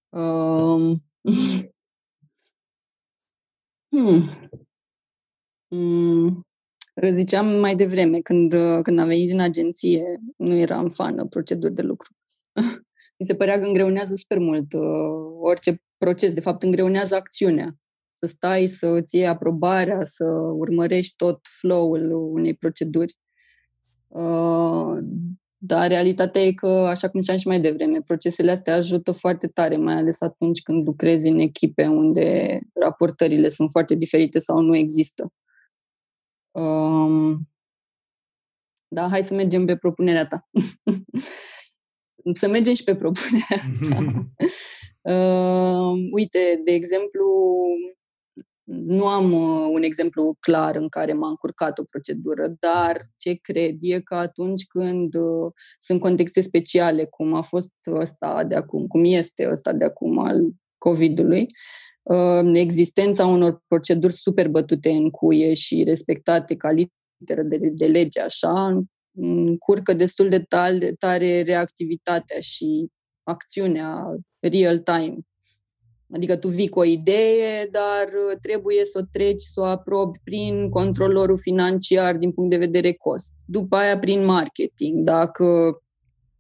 [0.09, 1.05] Um.
[3.91, 4.49] hmm.
[5.69, 6.46] Mm.
[7.03, 12.13] Ziceam mai devreme, când, când am venit din agenție, nu eram fană proceduri de lucru.
[13.19, 14.83] Mi se părea că îngreunează super mult uh,
[15.41, 16.33] orice proces.
[16.33, 17.77] De fapt, îngreunează acțiunea.
[18.15, 23.17] Să stai, să îți iei aprobarea, să urmărești tot flow-ul unei proceduri.
[24.09, 24.99] Uh,
[25.57, 29.77] dar realitatea e că, așa cum ziceam și mai devreme, procesele astea ajută foarte tare,
[29.77, 35.33] mai ales atunci când lucrezi în echipe unde raportările sunt foarte diferite sau nu există.
[36.57, 37.49] Um,
[38.89, 40.49] da, hai să mergem pe propunerea ta.
[42.41, 44.27] să mergem și pe propunerea ta.
[45.13, 47.25] uh, uite, de exemplu,
[48.65, 53.77] nu am uh, un exemplu clar în care m-a încurcat o procedură, dar ce cred
[53.81, 59.05] e că atunci când uh, sunt contexte speciale, cum a fost ăsta de acum, cum
[59.05, 60.41] este ăsta de acum al
[60.79, 61.86] COVID-ului, uh,
[62.53, 68.83] existența unor proceduri super bătute în cuie și respectate ca literă de, de lege, așa,
[69.19, 72.87] încurcă destul de tare, tare reactivitatea și
[73.23, 75.19] acțiunea real time.
[76.15, 78.09] Adică tu vii cu o idee, dar
[78.41, 83.33] trebuie să o treci, să o aprobi prin controlorul financiar din punct de vedere cost.
[83.47, 85.05] După aia prin marketing.
[85.05, 85.79] Dacă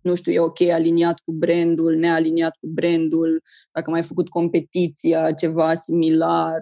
[0.06, 3.42] nu știu, e ok aliniat cu brandul, nealiniat cu brandul,
[3.72, 6.58] dacă mai făcut competiția, ceva similar,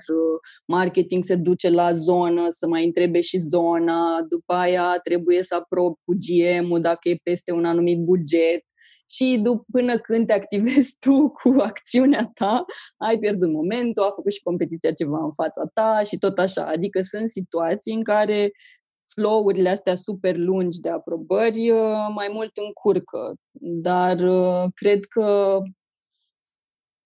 [0.67, 5.95] marketing se duce la zonă, să mai întrebe și zona, după aia trebuie să aprob
[6.05, 8.65] cu GM-ul dacă e peste un anumit buget
[9.11, 12.65] și după, până când te activezi tu cu acțiunea ta,
[12.97, 16.65] ai pierdut momentul, a făcut și competiția ceva în fața ta și tot așa.
[16.67, 18.51] Adică sunt situații în care
[19.07, 23.35] flow-urile astea super lungi de aprobări uh, mai mult încurcă.
[23.61, 25.61] Dar uh, cred că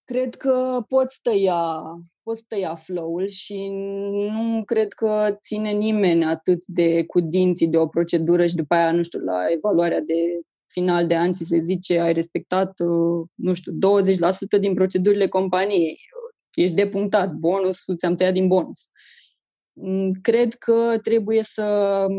[0.05, 1.83] cred că poți tăia,
[2.23, 7.87] poți tăia flow-ul și nu cred că ține nimeni atât de cu dinții de o
[7.87, 10.41] procedură și după aia, nu știu, la evaluarea de
[10.73, 15.99] final de an ți se zice ai respectat, uh, nu știu, 20% din procedurile companiei,
[16.55, 18.89] ești depunctat, bonus, ți-am tăiat din bonus.
[18.89, 19.17] Mm,
[20.23, 21.62] cred că trebuie să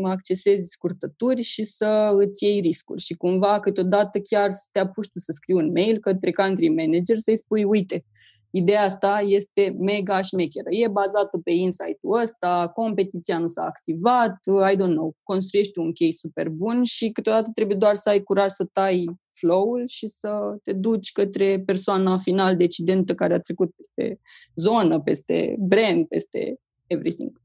[0.02, 5.18] accesezi scurtături și să îți iei riscuri și cumva câteodată chiar să te apuci tu
[5.18, 8.04] să scrii un mail către country manager să-i spui, uite,
[8.52, 10.66] Ideea asta este mega șmecheră.
[10.70, 14.36] E bazată pe insight-ul ăsta, competiția nu s-a activat,
[14.72, 18.50] I don't know, construiești un case super bun și câteodată trebuie doar să ai curaj
[18.50, 24.20] să tai flow-ul și să te duci către persoana final decidentă care a trecut peste
[24.54, 27.40] zonă, peste brand, peste everything.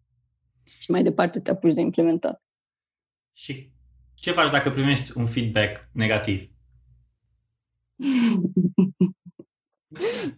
[0.79, 2.43] Și mai departe te apuci de implementat.
[3.33, 3.71] Și
[4.13, 6.49] ce faci dacă primești un feedback negativ?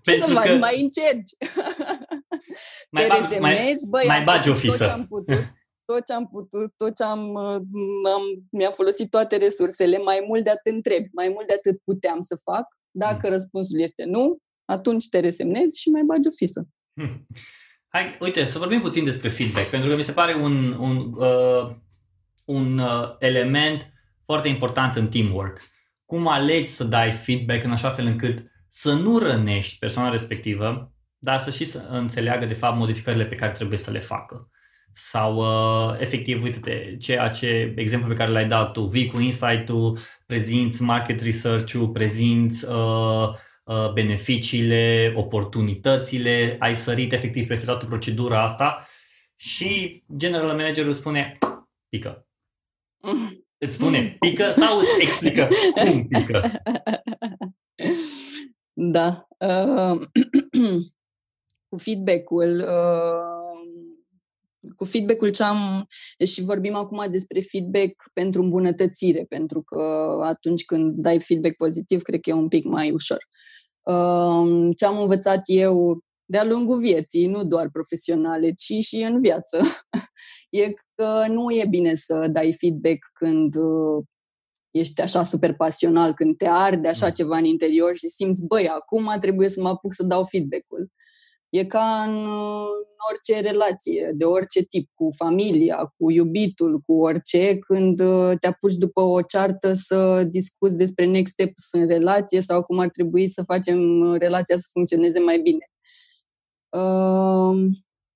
[0.01, 0.47] Ce Pentru să faci?
[0.47, 0.57] Că...
[0.57, 1.31] Mai încerci.
[2.91, 4.77] Mai, Te resemnezi, mai, băi, mai bagi o fisă.
[4.77, 5.51] Tot ce am putut,
[5.85, 10.49] tot ce am putut, tot ce am, am, mi-am folosit toate resursele, mai mult de
[10.49, 12.65] atât întreb, mai mult de atât puteam să fac.
[12.91, 13.33] Dacă mm.
[13.33, 16.67] răspunsul este nu, atunci te resemnezi și mai bagi o fisă.
[16.93, 17.27] Hmm.
[17.89, 21.75] Hai, uite, să vorbim puțin despre feedback, pentru că mi se pare un, un, uh,
[22.45, 23.93] un uh, element
[24.25, 25.61] foarte important în teamwork.
[26.05, 31.39] Cum alegi să dai feedback în așa fel încât să nu rănești persoana respectivă, dar
[31.39, 34.49] să și să înțeleagă de fapt modificările pe care trebuie să le facă.
[34.93, 39.99] Sau uh, efectiv, uite-te, ceea ce, exemplu pe care l-ai dat tu, vii cu insight-ul,
[40.25, 43.35] prezinți market research-ul, prezinți uh, uh,
[43.93, 48.87] beneficiile, oportunitățile, ai sărit efectiv peste toată procedura asta
[49.35, 51.37] și general managerul spune
[51.89, 52.27] pică.
[53.59, 56.41] Îți spune pică sau îți explică cum pică.
[58.79, 59.27] Da.
[59.37, 59.99] Uh,
[61.69, 63.37] cu feedback-ul, uh,
[64.75, 65.85] cu feedback-ul ce am,
[66.25, 69.81] și vorbim acum despre feedback pentru îmbunătățire, pentru că
[70.23, 73.27] atunci când dai feedback pozitiv, cred că e un pic mai ușor.
[73.87, 79.61] Uh, ce am învățat eu de-a lungul vieții, nu doar profesionale, ci și în viață,
[80.49, 84.03] e că nu e bine să dai feedback când uh,
[84.71, 87.11] ești așa super pasional, când te arde așa mm.
[87.11, 90.91] ceva în interior și simți, băi, acum trebuie să mă apuc să dau feedback-ul.
[91.57, 92.27] E ca în
[93.11, 98.73] orice relație, de orice tip, cu familia, cu iubitul, cu orice, când uh, te apuci
[98.73, 103.43] după o ceartă să discuți despre next steps în relație sau cum ar trebui să
[103.43, 105.71] facem relația să funcționeze mai bine.
[106.69, 107.67] Uh,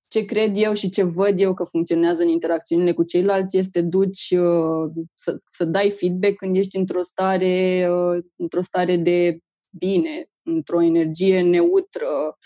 [0.08, 4.30] ce cred eu și ce văd eu că funcționează în interacțiunile cu ceilalți este duci
[4.30, 9.38] uh, să, să dai feedback când ești într-o stare, uh, într-o stare de
[9.78, 12.38] bine, într-o energie neutră,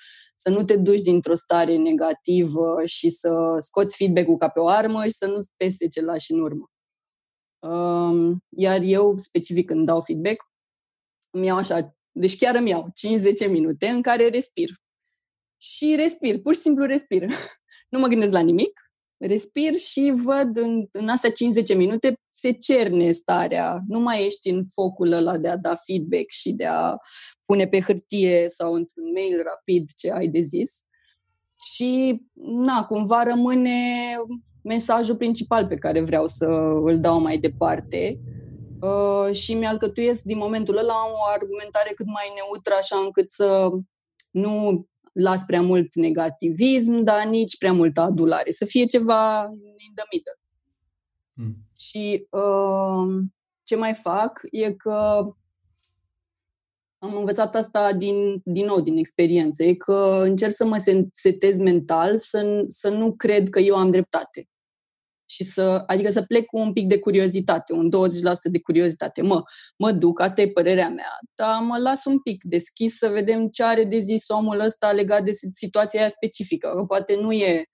[0.48, 5.04] să nu te duci dintr-o stare negativă și să scoți feedback-ul ca pe o armă
[5.04, 6.72] și să nu-ți pese ce lași în urmă.
[7.60, 10.50] Um, iar eu, specific când dau feedback,
[11.30, 12.92] îmi iau așa, deci chiar îmi iau
[13.48, 14.70] 5-10 minute în care respir
[15.62, 17.30] și respir, pur și simplu respir.
[17.92, 18.85] nu mă gândesc la nimic,
[19.18, 23.82] respir și văd în, în astea 50 minute se cerne starea.
[23.88, 26.96] Nu mai ești în focul ăla de a da feedback și de a
[27.46, 30.84] pune pe hârtie sau într-un mail rapid ce ai de zis.
[31.76, 33.80] Și, na, cumva rămâne
[34.64, 36.46] mesajul principal pe care vreau să
[36.84, 38.20] îl dau mai departe
[38.82, 43.70] uh, și mi-alcătuiesc din momentul ăla o argumentare cât mai neutră, așa încât să
[44.32, 48.52] nu las prea mult negativism, dar nici prea multă adulare.
[48.52, 50.40] Să fie ceva in the middle.
[51.34, 51.56] Mm.
[51.78, 53.24] Și uh,
[53.64, 55.28] ce mai fac e că
[56.98, 62.18] am învățat asta din, din nou, din experiență, e că încerc să mă setez mental,
[62.18, 64.48] să, să nu cred că eu am dreptate
[65.36, 67.92] și să, adică să plec cu un pic de curiozitate, un 20%
[68.44, 69.22] de curiozitate.
[69.22, 69.44] Mă,
[69.78, 73.64] mă duc, asta e părerea mea, dar mă las un pic deschis să vedem ce
[73.64, 76.74] are de zis omul ăsta legat de situația aia specifică.
[76.76, 77.66] Că poate nu e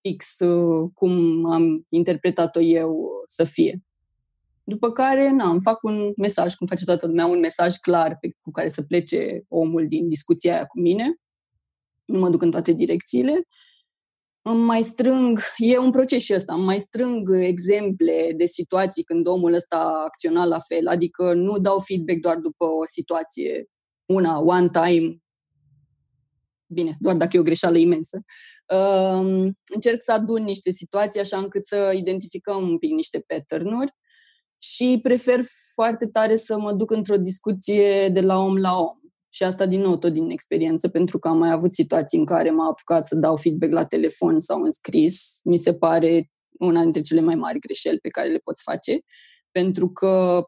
[0.00, 3.82] fix uh, cum am interpretat-o eu să fie.
[4.64, 8.36] După care, na, îmi fac un mesaj, cum face toată lumea, un mesaj clar pe,
[8.40, 11.14] cu care să plece omul din discuția aia cu mine.
[12.04, 13.46] Nu mă duc în toate direcțiile
[14.42, 19.26] îmi mai strâng, e un proces și ăsta, îmi mai strâng exemple de situații când
[19.26, 23.66] omul ăsta a acționat la fel, adică nu dau feedback doar după o situație,
[24.06, 25.16] una, one time,
[26.66, 28.22] bine, doar dacă e o greșeală imensă.
[28.74, 33.92] Uh, încerc să adun niște situații așa încât să identificăm un pic niște pattern-uri
[34.58, 35.40] și prefer
[35.74, 38.99] foarte tare să mă duc într-o discuție de la om la om.
[39.32, 42.50] Și asta din nou tot din experiență, pentru că am mai avut situații în care
[42.50, 45.40] m-a apucat să dau feedback la telefon sau în scris.
[45.44, 49.00] Mi se pare una dintre cele mai mari greșeli pe care le poți face,
[49.50, 50.44] pentru că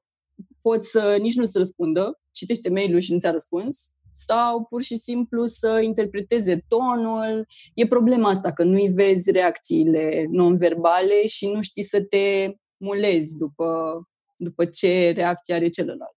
[0.60, 4.96] poți să nici nu să răspundă, citește mail-ul și nu ți-a răspuns, sau pur și
[4.96, 7.46] simplu să interpreteze tonul.
[7.74, 14.00] E problema asta, că nu-i vezi reacțiile non-verbale și nu știi să te mulezi după,
[14.36, 16.16] după ce reacție are celălalt.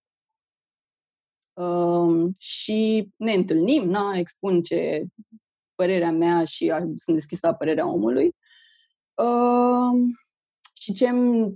[1.55, 5.05] Um, și ne întâlnim, na, expun ce
[5.75, 8.35] părerea mea și a, sunt deschis la părerea omului.
[9.13, 10.01] Um,
[10.73, 11.09] și ce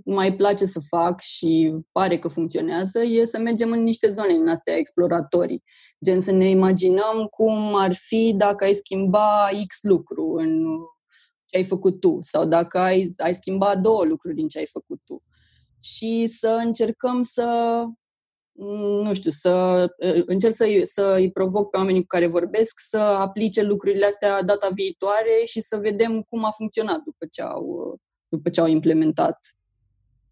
[0.04, 4.48] mai place să fac și pare că funcționează e să mergem în niște zone în
[4.48, 5.62] astea exploratorii.
[6.04, 10.64] Gen să ne imaginăm cum ar fi dacă ai schimba X lucru în
[11.44, 15.00] ce ai făcut tu sau dacă ai, ai schimba două lucruri din ce ai făcut
[15.04, 15.22] tu.
[15.80, 17.46] Și să încercăm să
[19.02, 19.86] nu știu, să
[20.24, 24.68] încerc să, să îi provoc pe oamenii cu care vorbesc să aplice lucrurile astea data
[24.74, 27.96] viitoare și să vedem cum a funcționat după ce au,
[28.28, 29.38] după ce au implementat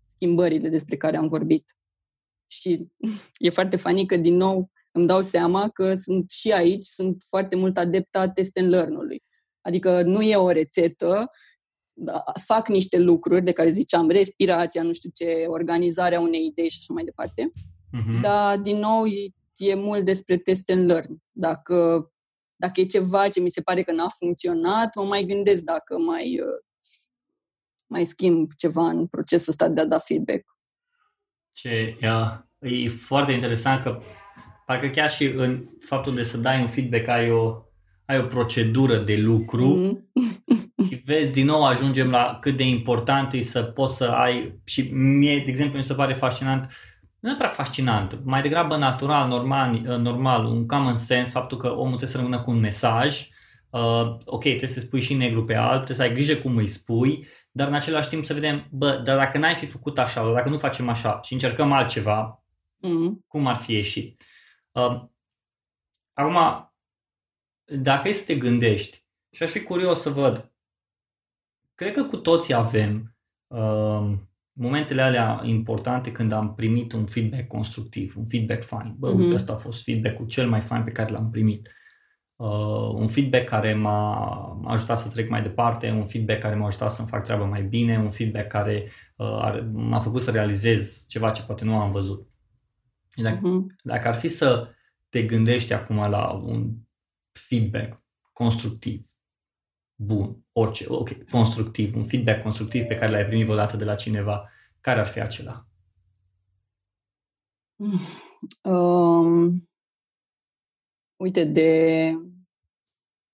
[0.09, 1.76] schimbările despre care am vorbit.
[2.51, 2.89] Și
[3.39, 7.57] e foarte fani că, din nou, îmi dau seama că sunt și aici, sunt foarte
[7.57, 9.22] mult adepta test and learn-ului.
[9.61, 11.31] Adică nu e o rețetă,
[11.93, 16.79] da, fac niște lucruri de care ziceam, respirația, nu știu ce, organizarea unei idei și
[16.81, 17.53] așa mai departe.
[17.97, 18.20] Uh-huh.
[18.20, 21.22] Dar, din nou, e, e mult despre test and learn.
[21.30, 22.11] Dacă,
[22.57, 26.41] dacă e ceva ce mi se pare că n-a funcționat, mă mai gândesc dacă mai,
[26.41, 26.64] uh,
[27.86, 30.45] mai schimb ceva în procesul ăsta de a da feedback.
[31.53, 34.01] Ce, ia, e foarte interesant că
[34.66, 37.62] parcă chiar și în faptul de să dai un feedback ai o,
[38.07, 40.86] ai o procedură de lucru mm-hmm.
[40.89, 44.82] și vezi, din nou ajungem la cât de important e să poți să ai și
[44.93, 46.72] mie, de exemplu, mi se pare fascinant
[47.19, 51.87] nu e prea fascinant, mai degrabă natural, normal, normal, un common sense, faptul că omul
[51.87, 53.29] trebuie să rămână cu un mesaj,
[53.71, 56.66] uh, ok, trebuie să spui și negru pe alb, trebuie să ai grijă cum îi
[56.66, 60.49] spui, dar în același timp să vedem, bă, dar dacă n-ai fi făcut așa, dacă
[60.49, 62.45] nu facem așa și încercăm altceva,
[62.77, 63.25] mm.
[63.27, 64.23] cum ar fi ieșit?
[64.73, 65.03] Uh,
[66.12, 66.73] acum,
[67.64, 70.53] dacă e să te gândești, și aș fi curios să văd,
[71.75, 73.16] cred că cu toții avem
[73.47, 74.12] uh,
[74.59, 78.95] momentele alea importante când am primit un feedback constructiv, un feedback fain.
[78.99, 79.35] Bă, mm-hmm.
[79.35, 81.69] ăsta a fost feedback-ul cel mai fain pe care l-am primit.
[82.37, 84.27] Uh, un feedback care m-a,
[84.63, 87.63] m-a ajutat să trec mai departe, un feedback care m-a ajutat să-mi fac treaba mai
[87.63, 92.29] bine, un feedback care uh, m-a făcut să realizez ceva ce poate nu am văzut.
[93.15, 93.83] Dacă, uh-huh.
[93.83, 94.69] dacă ar fi să
[95.09, 96.71] te gândești acum la un
[97.33, 98.03] feedback
[98.33, 99.08] constructiv,
[100.01, 104.51] bun, orice, ok, constructiv, un feedback constructiv pe care l-ai primit vreodată de la cineva,
[104.81, 105.67] care ar fi acela?
[108.63, 109.69] Um,
[111.17, 112.13] uite, de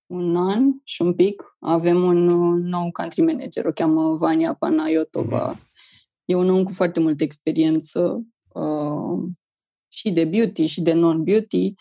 [0.05, 2.25] un an și un pic avem un
[2.59, 5.55] nou country manager, o cheamă Vania Panayotova.
[5.55, 5.73] Mm-hmm.
[6.25, 9.29] E un om cu foarte multă experiență uh,
[9.87, 11.73] și de beauty și de non-beauty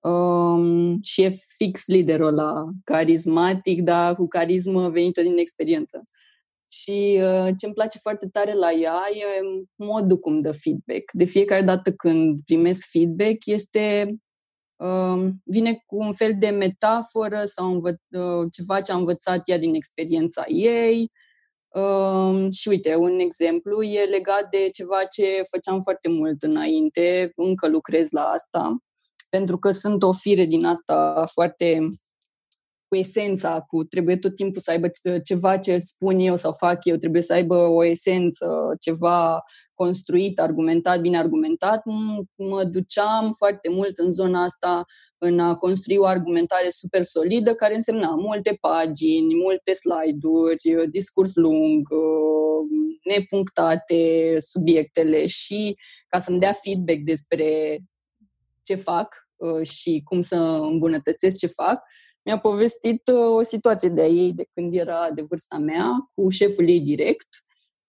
[0.00, 6.04] um, și e fix liderul ăla, carismatic, dar cu carismă venită din experiență.
[6.72, 9.24] Și uh, ce îmi place foarte tare la ea e
[9.76, 11.12] modul cum dă feedback.
[11.12, 14.16] De fiecare dată când primesc feedback este
[14.76, 19.58] uh, vine cu un fel de metaforă sau învă- uh, ceva ce a învățat ea
[19.58, 21.10] din experiența ei.
[21.68, 27.68] Uh, și uite, un exemplu e legat de ceva ce făceam foarte mult înainte, încă
[27.68, 28.80] lucrez la asta
[29.30, 31.78] pentru că sunt o fire din asta foarte
[32.90, 34.90] cu esența, cu trebuie tot timpul să aibă
[35.24, 38.46] ceva ce spun eu sau fac eu, trebuie să aibă o esență,
[38.80, 39.42] ceva
[39.74, 41.82] construit, argumentat, bine argumentat.
[42.34, 44.84] Mă duceam foarte mult în zona asta
[45.18, 51.88] în a construi o argumentare super solidă, care însemna multe pagini, multe slide-uri, discurs lung,
[53.04, 55.76] nepunctate subiectele și
[56.08, 57.78] ca să-mi dea feedback despre
[58.70, 60.36] ce fac uh, și cum să
[60.70, 61.82] îmbunătățesc ce fac,
[62.24, 66.28] mi-a povestit uh, o situație de a ei de când era de vârsta mea, cu
[66.28, 67.28] șeful ei direct,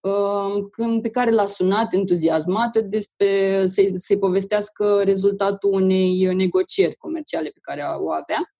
[0.00, 7.48] uh, când, pe care l-a sunat entuziasmată despre să-i, să povestească rezultatul unei negocieri comerciale
[7.48, 8.52] pe care o avea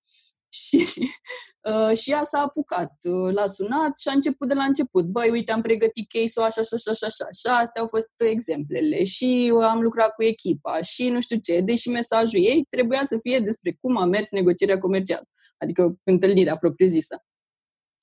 [0.53, 0.87] și,
[1.71, 5.05] uh, și ea s-a apucat, uh, l-a sunat și a început de la început.
[5.05, 9.53] Băi, uite, am pregătit case-ul așa, așa, așa, așa, așa, astea au fost exemplele și
[9.63, 13.79] am lucrat cu echipa și nu știu ce, deși mesajul ei trebuia să fie despre
[13.81, 15.29] cum a mers negocierea comercială,
[15.59, 17.25] adică întâlnirea propriu-zisă.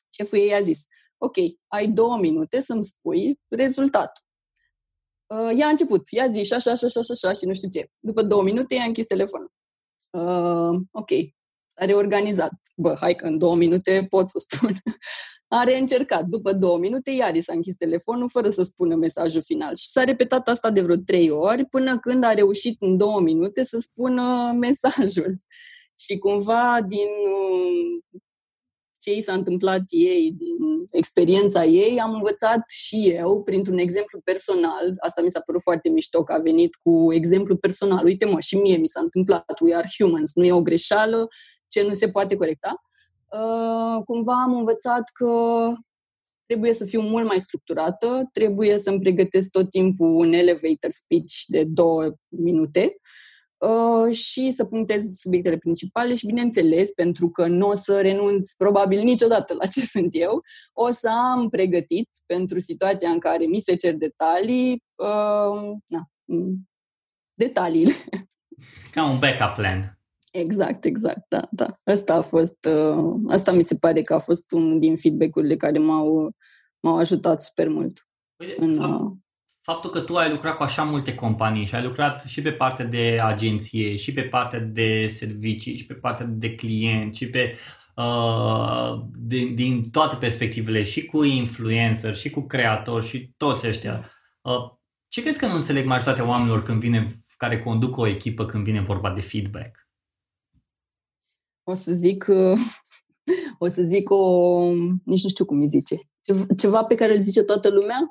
[0.10, 0.86] Șeful ei a zis,
[1.18, 1.36] ok,
[1.68, 4.24] ai două minute să-mi spui rezultatul.
[5.26, 7.70] Uh, ea a început, ea a zis așa, așa, așa, așa, așa și nu știu
[7.70, 7.88] ce.
[8.00, 9.52] După două minute, ea a închis telefonul.
[10.12, 11.10] Uh, ok,
[11.80, 12.52] s-a reorganizat.
[12.76, 14.74] Bă, hai că în două minute pot să spun.
[15.48, 16.24] A reîncercat.
[16.24, 19.76] După două minute, iar i s-a închis telefonul fără să spună mesajul final.
[19.76, 23.64] Și s-a repetat asta de vreo trei ori până când a reușit în două minute
[23.64, 25.38] să spună mesajul.
[26.00, 27.08] Și cumva din
[29.02, 30.58] ce i s-a întâmplat ei, din
[30.92, 36.24] experiența ei, am învățat și eu, printr-un exemplu personal, asta mi s-a părut foarte mișto
[36.24, 38.06] că a venit cu exemplu personal.
[38.06, 41.28] Uite mă, și mie mi s-a întâmplat, we are humans, nu e o greșeală,
[41.70, 42.82] ce nu se poate corecta.
[43.28, 45.34] Uh, cumva am învățat că
[46.46, 51.64] trebuie să fiu mult mai structurată, trebuie să-mi pregătesc tot timpul un elevator speech de
[51.64, 52.96] două minute
[53.60, 59.00] Uh, și să punctez subiectele principale și, bineînțeles, pentru că nu o să renunț probabil
[59.04, 60.42] niciodată la ce sunt eu,
[60.74, 66.70] o să am pregătit pentru situația în care mi se cer detalii, uh, na, mm,
[67.34, 67.92] detaliile.
[68.92, 69.99] Ca un backup plan.
[70.32, 71.72] Exact, exact, da, da.
[71.84, 75.80] Asta a fost, uh, asta mi se pare că a fost unul din feedback-urile care
[75.80, 76.32] m-au,
[76.80, 78.08] m-au ajutat super mult.
[78.36, 79.12] Uite, în, fapt, uh,
[79.62, 82.86] faptul că tu ai lucrat cu așa multe companii și ai lucrat și pe partea
[82.86, 87.56] de agenție, și pe partea de servicii, și pe partea de client, și pe
[87.96, 94.10] uh, din, din toate perspectivele, și cu influencer, și cu creator, și toți ăștia.
[94.42, 94.78] Uh,
[95.08, 98.82] ce crezi că nu înțeleg majoritatea oamenilor când vine, care conduc o echipă când vine
[98.82, 99.79] vorba de feedback?
[101.70, 102.60] O să zic, uh,
[103.60, 104.74] o să zic o,
[105.06, 106.00] nici nu știu cum îi zice,
[106.58, 108.08] ceva pe care îl zice toată lumea,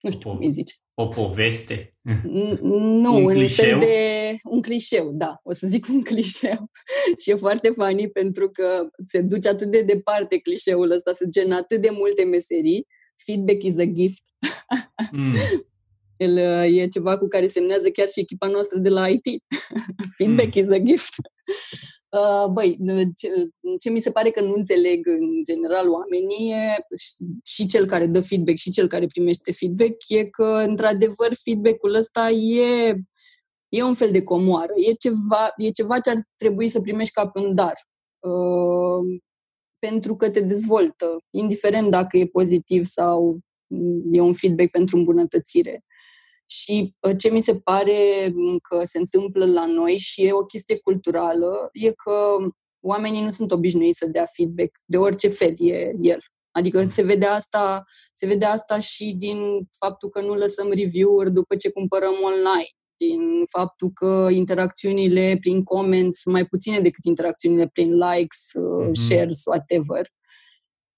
[0.00, 0.74] nu știu cum îi zice.
[0.94, 1.94] O poveste?
[2.22, 6.70] Nu, un, un fel de un clișeu, da, o să zic un clișeu.
[7.18, 11.52] și e foarte funny pentru că se duce atât de departe clișeul ăsta, se gen
[11.52, 12.86] atât de multe meserii.
[13.24, 14.22] Feedback is a gift.
[15.12, 15.34] mm.
[16.16, 16.36] El,
[16.76, 19.26] e ceva cu care semnează chiar și echipa noastră de la IT.
[20.16, 20.62] Feedback mm.
[20.62, 21.14] is a gift.
[22.10, 22.78] Uh, băi,
[23.16, 23.28] ce,
[23.78, 26.76] ce mi se pare că nu înțeleg în general oamenii e
[27.44, 32.30] și cel care dă feedback și cel care primește feedback e că, într-adevăr, feedback-ul ăsta
[32.30, 32.94] e,
[33.68, 34.72] e un fel de comoară.
[34.76, 37.74] E ceva, e ceva ce ar trebui să primești ca pe un dar.
[38.18, 39.20] Uh,
[39.78, 43.38] pentru că te dezvoltă, indiferent dacă e pozitiv sau
[44.12, 45.84] e un feedback pentru îmbunătățire.
[46.50, 50.44] Și uh, ce mi se pare mm, că se întâmplă la noi și e o
[50.44, 52.36] chestie culturală, e că
[52.80, 56.20] oamenii nu sunt obișnuiți să dea feedback de orice fel e el.
[56.50, 57.84] Adică se vede asta,
[58.14, 63.44] se vede asta și din faptul că nu lăsăm review-uri după ce cumpărăm online, din
[63.50, 68.92] faptul că interacțiunile prin comments sunt mai puține decât interacțiunile prin likes, mm-hmm.
[68.92, 70.08] shares, whatever.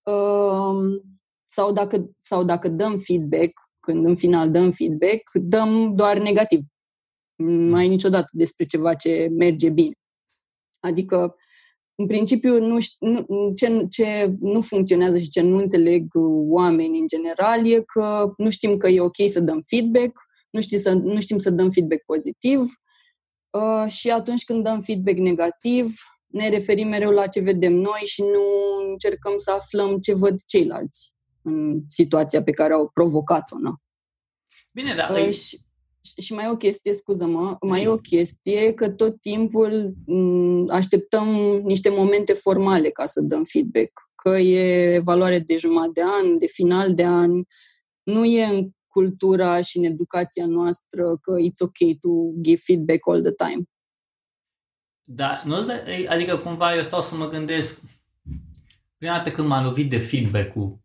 [0.02, 1.00] Uh,
[1.44, 3.52] sau, dacă, sau dacă dăm feedback,
[3.86, 6.60] când în final dăm feedback, dăm doar negativ.
[7.68, 9.94] Mai niciodată despre ceva ce merge bine.
[10.80, 11.36] Adică,
[11.94, 16.06] în principiu, nu, nu, ce, ce nu funcționează și ce nu înțeleg
[16.48, 20.12] oamenii în general e că nu știm că e ok să dăm feedback,
[20.50, 22.60] nu, știm să, nu știm să dăm feedback pozitiv
[23.50, 25.94] uh, și atunci când dăm feedback negativ,
[26.26, 28.42] ne referim mereu la ce vedem noi și nu
[28.90, 31.11] încercăm să aflăm ce văd ceilalți
[31.42, 33.58] în situația pe care au provocat-o.
[33.58, 33.80] Na.
[34.74, 35.10] Bine, dar...
[35.10, 35.58] Uh, și,
[36.20, 41.26] și mai e o chestie, scuză-mă, mai e o chestie că tot timpul m- așteptăm
[41.64, 43.90] niște momente formale ca să dăm feedback.
[44.14, 47.30] Că e evaluare de jumătate de an, de final de an.
[48.02, 52.08] Nu e în cultura și în educația noastră că it's ok to
[52.40, 53.64] give feedback all the time.
[55.04, 55.56] Da, nu
[56.08, 57.80] adică cumva eu stau să mă gândesc
[58.96, 60.81] prima dată când m-am lovit de feedback-ul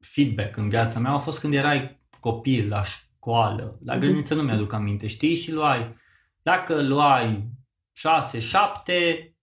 [0.00, 4.00] feedback în viața mea a fost când erai copil la școală, la mhm.
[4.02, 5.34] grădiniță nu mi-aduc aminte, știi?
[5.34, 5.94] Și luai,
[6.42, 7.48] dacă luai
[7.92, 9.34] 6, 7,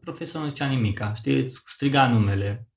[0.00, 1.50] profesorul nu zicea nimica, știi?
[1.50, 2.68] Striga numele.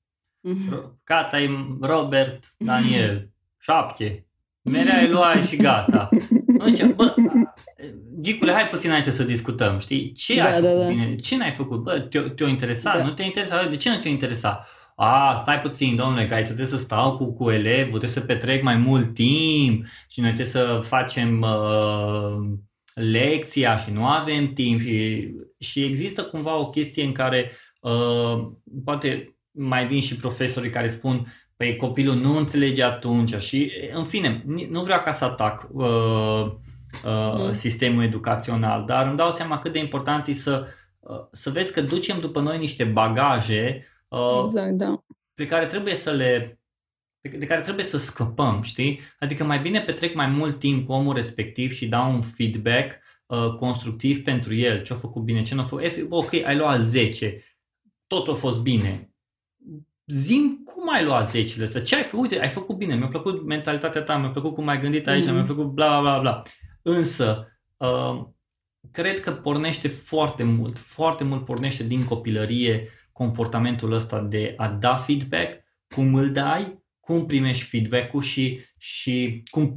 [0.48, 0.92] Mm-hmm.
[1.04, 1.50] Gata, e
[1.80, 4.26] Robert, Daniel, 7.
[4.62, 6.08] Merea îi luai și gata.
[6.46, 7.14] Nu zice, bă,
[8.20, 10.12] Gicule, hai puțin aici să discutăm, știi?
[10.12, 10.86] Ce da, ai făcut da, da.
[10.86, 11.14] bine?
[11.14, 11.82] Ce n-ai făcut?
[11.82, 12.96] Bă, te-a, te interesat?
[12.96, 13.04] Da.
[13.04, 13.70] Nu te-a interesat?
[13.70, 14.66] De ce nu te-a interesat?
[14.96, 18.62] A, stai puțin, domnule, că aici trebuie să stau cu, cu elevul, trebuie să petrec
[18.62, 22.58] mai mult timp și noi trebuie să facem uh,
[22.94, 28.48] lecția și nu avem timp și, și există cumva o chestie în care uh,
[28.84, 31.26] poate mai vin și profesorii care spun
[31.56, 35.84] păi copilul nu înțelege atunci și în fine, nu vreau ca să atac uh,
[37.04, 37.52] uh, mm.
[37.52, 40.66] sistemul educațional, dar îmi dau seama cât de important e să,
[41.00, 45.04] uh, să vezi că ducem după noi niște bagaje Uh, exact, da.
[45.34, 46.62] pe care trebuie să le
[47.30, 49.00] de care trebuie să scăpăm, știi?
[49.18, 53.54] Adică mai bine petrec mai mult timp cu omul respectiv și dau un feedback uh,
[53.54, 57.42] constructiv pentru el, ce a făcut bine, ce nu a făcut, ok, ai luat 10,
[58.06, 59.14] tot a fost bine.
[60.06, 63.44] Zim cum ai luat 10 astea, ce ai făcut, uite, ai făcut bine, mi-a plăcut
[63.44, 65.32] mentalitatea ta, mi-a plăcut cum ai gândit aici, mm-hmm.
[65.32, 66.42] mi-a plăcut bla bla bla.
[66.82, 68.26] Însă, uh,
[68.90, 72.88] cred că pornește foarte mult, foarte mult pornește din copilărie
[73.22, 75.62] comportamentul ăsta de a da feedback,
[75.94, 79.76] cum îl dai, cum primești feedback-ul și, și cum,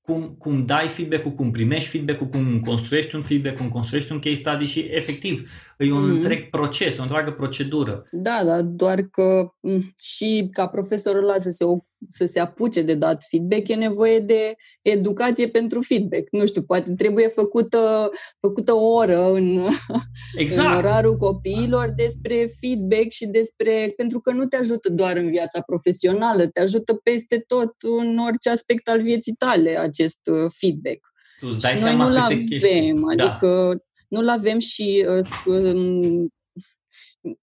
[0.00, 4.34] cum, cum dai feedback-ul, cum primești feedback-ul, cum construiești un feedback, cum construiești un case
[4.34, 6.14] study și efectiv e un mm.
[6.14, 8.06] întreg proces, o întreagă procedură.
[8.10, 9.54] Da, da, doar că
[9.98, 11.64] și ca profesorul ăla să se,
[12.08, 16.28] să se apuce de dat feedback e nevoie de educație pentru feedback.
[16.30, 19.66] Nu știu, poate trebuie făcută, făcută o oră în,
[20.36, 20.68] exact.
[20.68, 23.92] în orarul copiilor despre feedback și despre...
[23.96, 28.50] pentru că nu te ajută doar în viața profesională, te ajută peste tot în orice
[28.50, 30.98] aspect al vieții tale acest uh, feedback.
[31.40, 32.92] Tu îți dai și seama noi nu-l avem, chestii.
[33.16, 33.24] Da.
[33.24, 36.32] adică da nu-l avem și uh, um,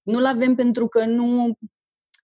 [0.03, 1.57] nu-l avem pentru că nu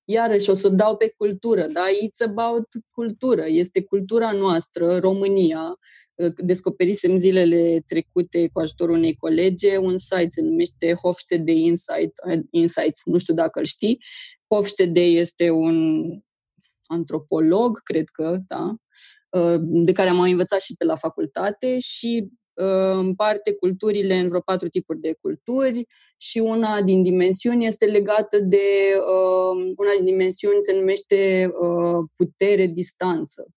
[0.05, 1.85] iarăși o să o dau pe cultură, da?
[2.03, 5.79] It's about cultură, este cultura noastră, România.
[6.13, 12.11] Uh, descoperisem zilele trecute cu ajutorul unei colege un site, se numește Hofstede Insight,
[12.49, 14.03] Insights, nu știu dacă îl știi.
[14.47, 16.05] Hofstede este un
[16.85, 18.75] antropolog, cred că, da,
[19.29, 22.42] uh, de care am învățat și pe la facultate și Uh,
[22.97, 25.87] împarte culturile în vreo patru tipuri de culturi
[26.17, 33.47] și una din dimensiuni este legată de, uh, una din dimensiuni se numește uh, putere-distanță.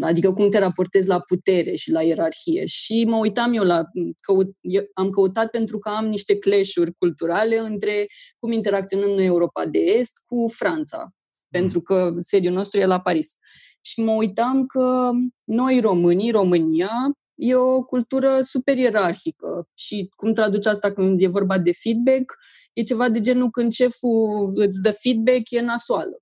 [0.00, 2.64] Adică cum te raportezi la putere și la ierarhie.
[2.64, 3.84] Și mă uitam eu la.
[4.20, 8.06] Căut, eu am căutat pentru că am niște clash culturale între
[8.38, 10.98] cum interacționăm noi Europa de Est cu Franța.
[10.98, 11.10] Mm.
[11.50, 13.26] Pentru că sediul nostru e la Paris.
[13.26, 15.10] Uh, și mă uitam că
[15.44, 16.90] noi românii, România,
[17.34, 22.34] e o cultură super ierarhică și cum traduce asta când e vorba de feedback,
[22.72, 26.18] e ceva de genul când șeful îți dă feedback, e nasoală.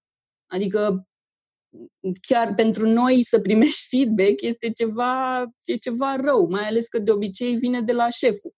[0.46, 1.08] Adică
[2.20, 7.10] chiar pentru noi să primești feedback este ceva, e ceva rău, mai ales că de
[7.10, 8.54] obicei vine de la șeful.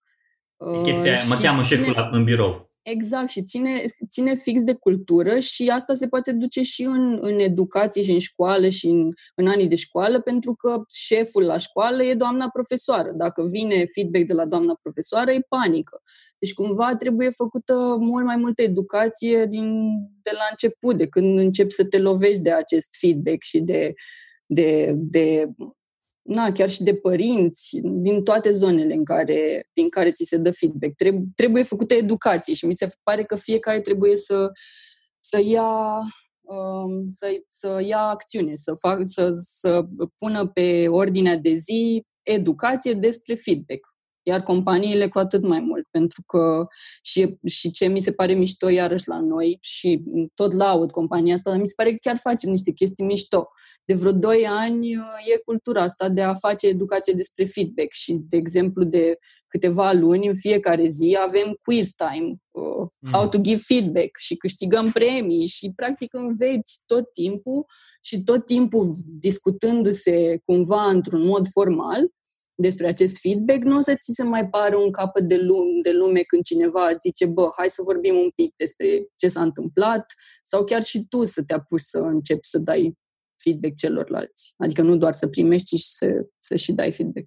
[0.82, 2.67] Chestia uh, mă cheamă șeful la, în birou.
[2.90, 7.38] Exact, și ține, ține fix de cultură și asta se poate duce și în, în
[7.38, 12.02] educație și în școală și în, în anii de școală, pentru că șeful la școală
[12.02, 13.12] e doamna profesoară.
[13.12, 16.02] Dacă vine feedback de la doamna profesoară, e panică.
[16.38, 19.88] Deci cumva trebuie făcută mult mai multă educație din,
[20.22, 23.94] de la început, de când începi să te lovești de acest feedback și de,
[24.46, 25.48] de, de
[26.28, 30.50] na, chiar și de părinți, din toate zonele în care, din care ți se dă
[30.50, 30.94] feedback.
[30.94, 34.50] Trebuie, trebuie făcută educație și mi se pare că fiecare trebuie să,
[35.18, 35.98] să ia
[36.40, 39.86] um, să, să ia acțiune, să, fac, să, să
[40.18, 43.87] pună pe ordinea de zi educație despre feedback.
[44.28, 46.66] Iar companiile cu atât mai mult, pentru că
[47.02, 50.00] și, și ce mi se pare mișto iarăși la noi și
[50.34, 53.48] tot laud compania asta, dar mi se pare că chiar facem niște chestii mișto
[53.84, 55.02] de vreo 2 ani uh,
[55.34, 60.26] e cultura asta de a face educație despre feedback și, de exemplu, de câteva luni,
[60.26, 63.12] în fiecare zi avem quiz time, uh, mm.
[63.12, 67.66] how to give feedback și câștigăm premii și, practic, înveți tot timpul
[68.00, 72.08] și tot timpul discutându-se cumva într-un mod formal
[72.60, 75.92] despre acest feedback, nu o să ți se mai pare un capăt de lume, de
[75.92, 78.86] lume când cineva zice, bă, hai să vorbim un pic despre
[79.16, 80.06] ce s-a întâmplat,
[80.42, 82.98] sau chiar și tu să te apuci să începi să dai
[83.42, 84.54] feedback celorlalți.
[84.56, 86.06] Adică nu doar să primești, ci să,
[86.38, 87.26] să și dai feedback.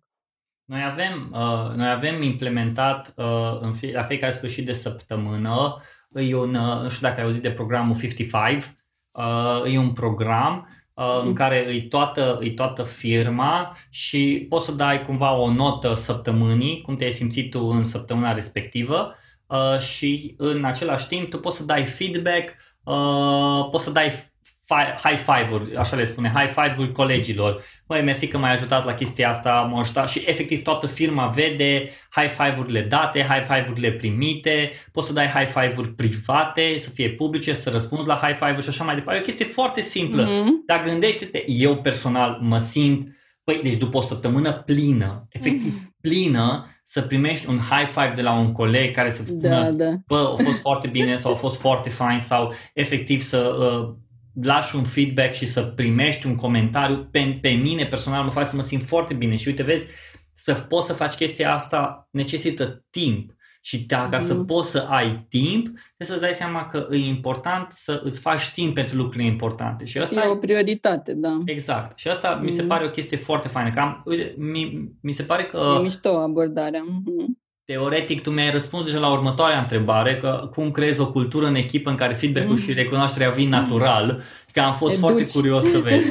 [0.65, 5.81] Noi avem, uh, noi avem implementat uh, în fie, la fiecare sfârșit de săptămână,
[6.13, 8.63] e un, uh, nu știu dacă ai auzit de programul 55,
[9.11, 11.33] uh, e un program uh, în mm.
[11.33, 16.95] care îi toată, îi toată firma și poți să dai cumva o notă săptămânii, cum
[16.95, 19.15] te-ai simțit tu în săptămâna respectivă
[19.47, 22.49] uh, și în același timp tu poți să dai feedback,
[22.83, 24.30] uh, poți să dai
[24.75, 27.63] high five-uri, așa le spune, high five-uri colegilor.
[27.87, 31.89] Măi, mersi că m-ai ajutat la chestia asta, m-a ajutat și efectiv toată firma vede
[32.09, 37.53] high five-urile date, high five-urile primite, poți să dai high five-uri private, să fie publice,
[37.53, 39.19] să răspunzi la high five-uri și așa mai departe.
[39.19, 40.65] E o chestie foarte simplă, mm-hmm.
[40.65, 43.07] dar gândește-te, eu personal mă simt,
[43.43, 45.99] păi, deci după o săptămână plină, efectiv mm-hmm.
[46.01, 49.91] plină, să primești un high five de la un coleg care să-ți spună, da, da.
[50.07, 53.95] bă, a fost foarte bine sau a fost foarte fain sau efectiv să uh,
[54.43, 58.55] lași un feedback și să primești un comentariu, pe, pe mine personal mă face să
[58.55, 59.85] mă simt foarte bine și uite, vezi,
[60.33, 64.19] să poți să faci chestia asta necesită timp Și ca mm.
[64.19, 68.51] să poți să ai timp, trebuie să-ți dai seama că e important să îți faci
[68.53, 69.85] timp pentru lucrurile importante.
[69.85, 71.37] Și asta e o prioritate, da.
[71.45, 71.99] Exact.
[71.99, 72.43] Și asta mm.
[72.43, 72.67] mi se mm.
[72.67, 73.71] pare o chestie foarte faină.
[73.71, 74.03] Că am,
[74.37, 75.75] mi, mi se pare că...
[75.77, 76.83] E mișto abordarea.
[76.83, 77.40] Mm-hmm.
[77.71, 81.89] Teoretic, tu mi-ai răspuns deja la următoarea întrebare, că cum creezi o cultură în echipă
[81.89, 82.57] în care feedback-ul mm.
[82.57, 85.09] și recunoașterea vin natural, că am fost Educi.
[85.09, 86.07] foarte curios să vezi.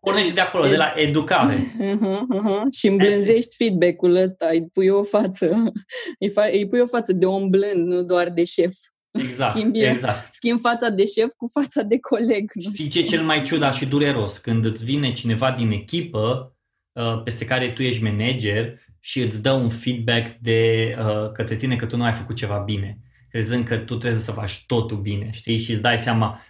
[0.00, 0.70] Pornești de acolo, Ed...
[0.70, 1.54] de la educare.
[1.54, 2.62] Uh-huh, uh-huh.
[2.78, 5.72] Și îmblânzești feedback-ul ăsta, îi pui o față,
[6.18, 8.74] îi, fa- îi pui o față de om blând, nu doar de șef.
[9.10, 10.32] Exact, schimbi, exact.
[10.32, 12.50] Schimb fața de șef cu fața de coleg.
[12.54, 14.38] Nu Știi ce e cel mai ciudat și dureros?
[14.38, 16.54] Când îți vine cineva din echipă
[16.92, 21.76] uh, peste care tu ești manager și îți dă un feedback de uh, către tine
[21.76, 22.98] că tu nu ai făcut ceva bine,
[23.30, 25.58] crezând că tu trebuie să faci totul bine, știi?
[25.58, 26.40] Și îți dai seama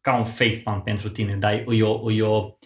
[0.00, 2.56] ca un facepalm pentru tine, dar e o, e o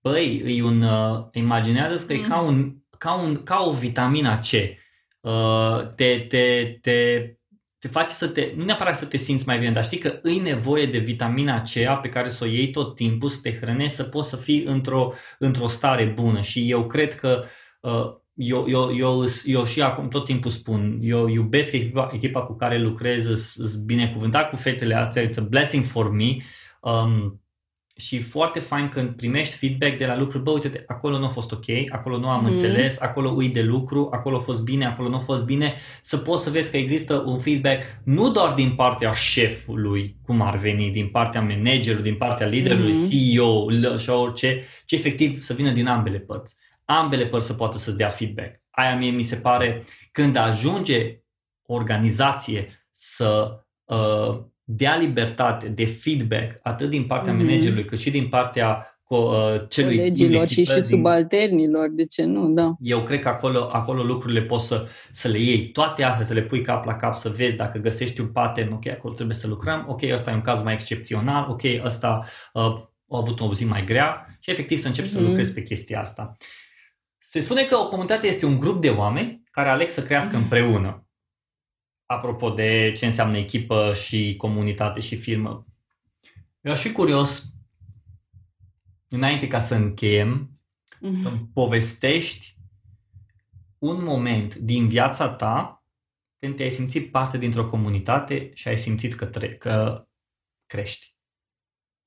[0.00, 2.24] băi, e un, uh, imaginează că mm.
[2.24, 4.50] e ca, un, ca, un, ca o vitamina C.
[5.20, 7.30] Uh, te, te, te,
[7.78, 10.38] te face să te, nu neapărat să te simți mai bine, dar știi că îi
[10.38, 14.04] nevoie de vitamina C pe care să o iei tot timpul, să te hrănești, să
[14.04, 16.40] poți să fii într-o, într-o stare bună.
[16.40, 17.44] Și eu cred că
[17.80, 22.56] uh, eu, eu, eu, eu și acum tot timpul spun, eu iubesc echipa, echipa cu
[22.56, 26.36] care lucrez, sunt binecuvântat cu fetele astea, it's a blessing for me
[26.80, 27.42] um,
[27.96, 31.52] și foarte fain când primești feedback de la lucruri, bă, uite, acolo nu a fost
[31.52, 32.50] ok, acolo nu am mm.
[32.50, 36.16] înțeles, acolo ui de lucru, acolo a fost bine, acolo nu a fost bine, să
[36.16, 40.90] poți să vezi că există un feedback nu doar din partea șefului, cum ar veni,
[40.90, 43.08] din partea managerului, din partea liderului, mm.
[43.08, 46.56] CEO sau orice, ci efectiv să vină din ambele părți
[46.98, 48.60] ambele părți să poată să-ți dea feedback.
[48.70, 51.22] Aia mie mi se pare când ajunge
[51.66, 57.36] organizație să uh, dea libertate de feedback atât din partea mm-hmm.
[57.36, 62.74] managerului cât și din partea uh, celui Colegilor și și subalternilor, de ce nu, da.
[62.80, 66.42] Eu cred că acolo, acolo lucrurile poți să, să le iei toate astea, să le
[66.42, 69.86] pui cap la cap, să vezi dacă găsești un pattern, ok, acolo trebuie să lucrăm,
[69.88, 72.62] ok, ăsta e un caz mai excepțional, ok, ăsta uh,
[73.08, 75.10] a avut o zi mai grea și efectiv să începi mm-hmm.
[75.10, 75.26] să mhm.
[75.28, 76.36] lucrezi pe chestia asta.
[77.24, 81.06] Se spune că o comunitate este un grup de oameni care aleg să crească împreună.
[82.06, 85.66] Apropo de ce înseamnă echipă și comunitate și firmă.
[86.60, 87.54] Eu aș fi curios,
[89.08, 90.60] înainte ca să încheiem,
[90.94, 91.22] mm-hmm.
[91.22, 92.56] să povestești
[93.78, 95.84] un moment din viața ta
[96.38, 100.06] când te-ai simțit parte dintr-o comunitate și ai simțit că, tre- că
[100.66, 101.16] crești.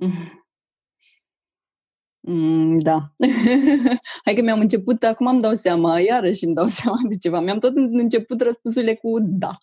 [0.06, 0.45] Mm-hmm.
[2.28, 3.12] Mm, da.
[4.26, 7.40] Hai că mi-am început, acum îmi dau seama, iarăși îmi dau seama de ceva.
[7.40, 9.58] Mi-am tot început răspunsurile cu da.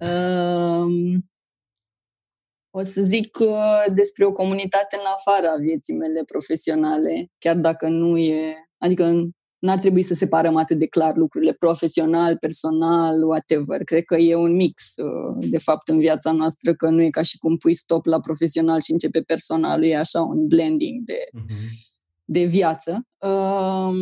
[0.08, 1.24] um,
[2.70, 8.18] o să zic uh, despre o comunitate în afara vieții mele profesionale, chiar dacă nu
[8.18, 13.84] e, adică n-ar trebui să separăm atât de clar lucrurile profesional, personal, whatever.
[13.84, 17.22] Cred că e un mix, uh, de fapt, în viața noastră, că nu e ca
[17.22, 21.54] și cum pui stop la profesional și începe personal, e așa un blending de, uh-huh.
[22.24, 23.06] de viață.
[23.18, 23.96] Um,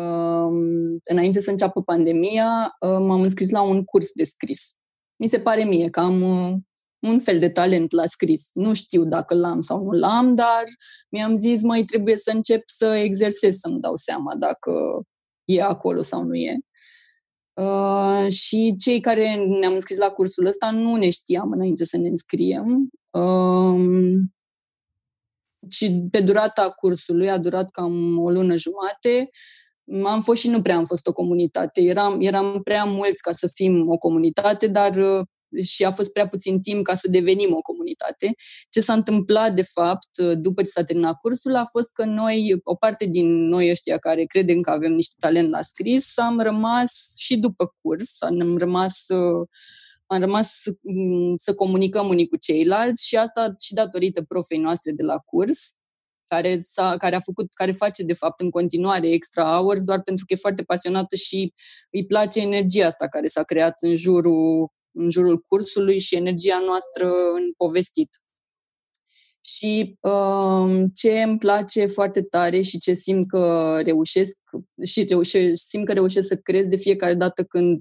[0.00, 4.74] um, înainte să înceapă pandemia, uh, m-am înscris la un curs de scris.
[5.16, 6.54] Mi se pare mie că am uh,
[7.08, 8.50] un fel de talent la scris.
[8.52, 10.64] Nu știu dacă l-am sau nu l-am, dar
[11.08, 15.02] mi-am zis, mai trebuie să încep să exersez, să-mi dau seama dacă
[15.44, 16.58] e acolo sau nu e.
[17.60, 22.08] Uh, și cei care ne-am înscris la cursul ăsta nu ne știam înainte să ne
[22.08, 22.90] înscriem.
[23.10, 24.18] Uh,
[25.70, 29.30] și pe durata cursului, a durat cam o lună jumate,
[30.04, 31.80] am fost și nu prea am fost o comunitate.
[31.80, 35.26] Eram, eram prea mulți ca să fim o comunitate, dar uh,
[35.62, 38.34] și a fost prea puțin timp ca să devenim o comunitate.
[38.68, 42.74] Ce s-a întâmplat, de fapt, după ce s-a terminat cursul, a fost că noi, o
[42.74, 47.36] parte din noi ăștia care credem că avem niște talent la scris, am rămas și
[47.36, 49.06] după curs, am rămas
[50.06, 55.04] am rămas mm, să comunicăm unii cu ceilalți și asta și datorită profei noastre de
[55.04, 55.74] la curs,
[56.24, 60.24] care, a care a făcut, care face de fapt în continuare extra hours doar pentru
[60.24, 61.52] că e foarte pasionată și
[61.90, 67.06] îi place energia asta care s-a creat în jurul în jurul cursului și energia noastră
[67.34, 68.20] în povestit.
[69.40, 74.36] Și uh, ce îmi place foarte tare și ce simt că reușesc
[74.84, 77.78] și reușesc, simt că reușesc să crez de fiecare dată când,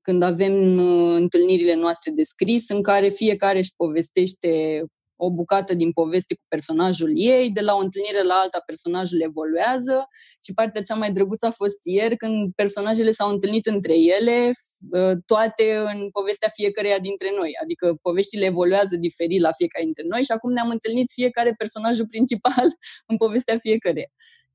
[0.00, 4.84] când avem uh, întâlnirile noastre de scris, în care fiecare își povestește
[5.22, 10.08] o bucată din poveste cu personajul ei, de la o întâlnire la alta personajul evoluează
[10.44, 14.50] și partea cea mai drăguță a fost ieri când personajele s-au întâlnit între ele,
[14.92, 17.50] ă, toate în povestea fiecăreia dintre noi.
[17.62, 22.66] Adică poveștile evoluează diferit la fiecare dintre noi și acum ne-am întâlnit fiecare personajul principal
[23.10, 24.10] în povestea fiecăreia.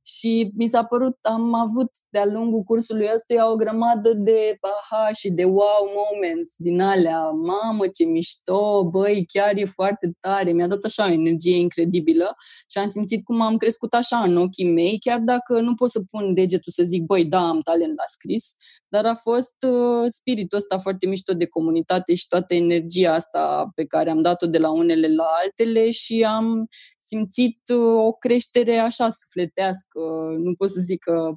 [0.08, 5.30] Și mi s-a părut, am avut de-a lungul cursului ăsta o grămadă de aha și
[5.30, 7.30] de wow moments din alea.
[7.30, 10.52] Mamă, ce mișto, băi, chiar e foarte tare.
[10.52, 12.36] Mi-a dat așa o energie incredibilă
[12.70, 16.02] și am simțit cum am crescut așa în ochii mei, chiar dacă nu pot să
[16.12, 18.54] pun degetul să zic, băi, da, am talent la scris,
[18.88, 23.86] dar a fost uh, spiritul ăsta foarte mișto de comunitate și toată energia asta pe
[23.86, 26.68] care am dat-o de la unele la altele și am
[27.06, 30.00] simțit uh, o creștere așa sufletească,
[30.38, 31.34] nu pot să zic că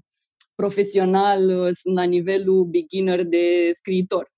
[0.55, 4.33] profesional uh, sunt la nivelul beginner de scriitor.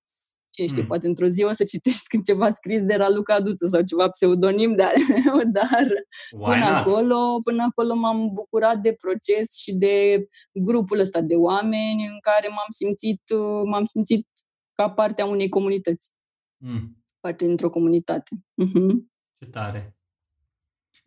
[0.53, 0.87] Cine știe, mm.
[0.87, 4.75] poate într-o zi o să citești când ceva scris de Raluca Duță sau ceva pseudonim
[4.75, 5.87] de meu, dar
[6.31, 6.73] Why până not?
[6.73, 12.47] acolo, până acolo m-am bucurat de proces și de grupul ăsta de oameni în care
[12.47, 14.27] m-am simțit, uh, m-am simțit
[14.75, 16.11] ca parte a unei comunități.
[16.57, 17.03] Mm.
[17.19, 18.35] Parte dintr-o comunitate.
[18.35, 18.95] Uh-huh.
[19.39, 19.95] Ce tare!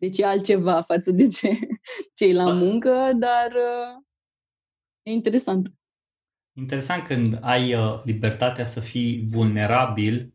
[0.05, 1.59] Deci e altceva față de ce,
[2.17, 4.03] cei la muncă, dar uh,
[5.03, 5.73] e interesant.
[6.53, 10.33] Interesant când ai uh, libertatea să fii vulnerabil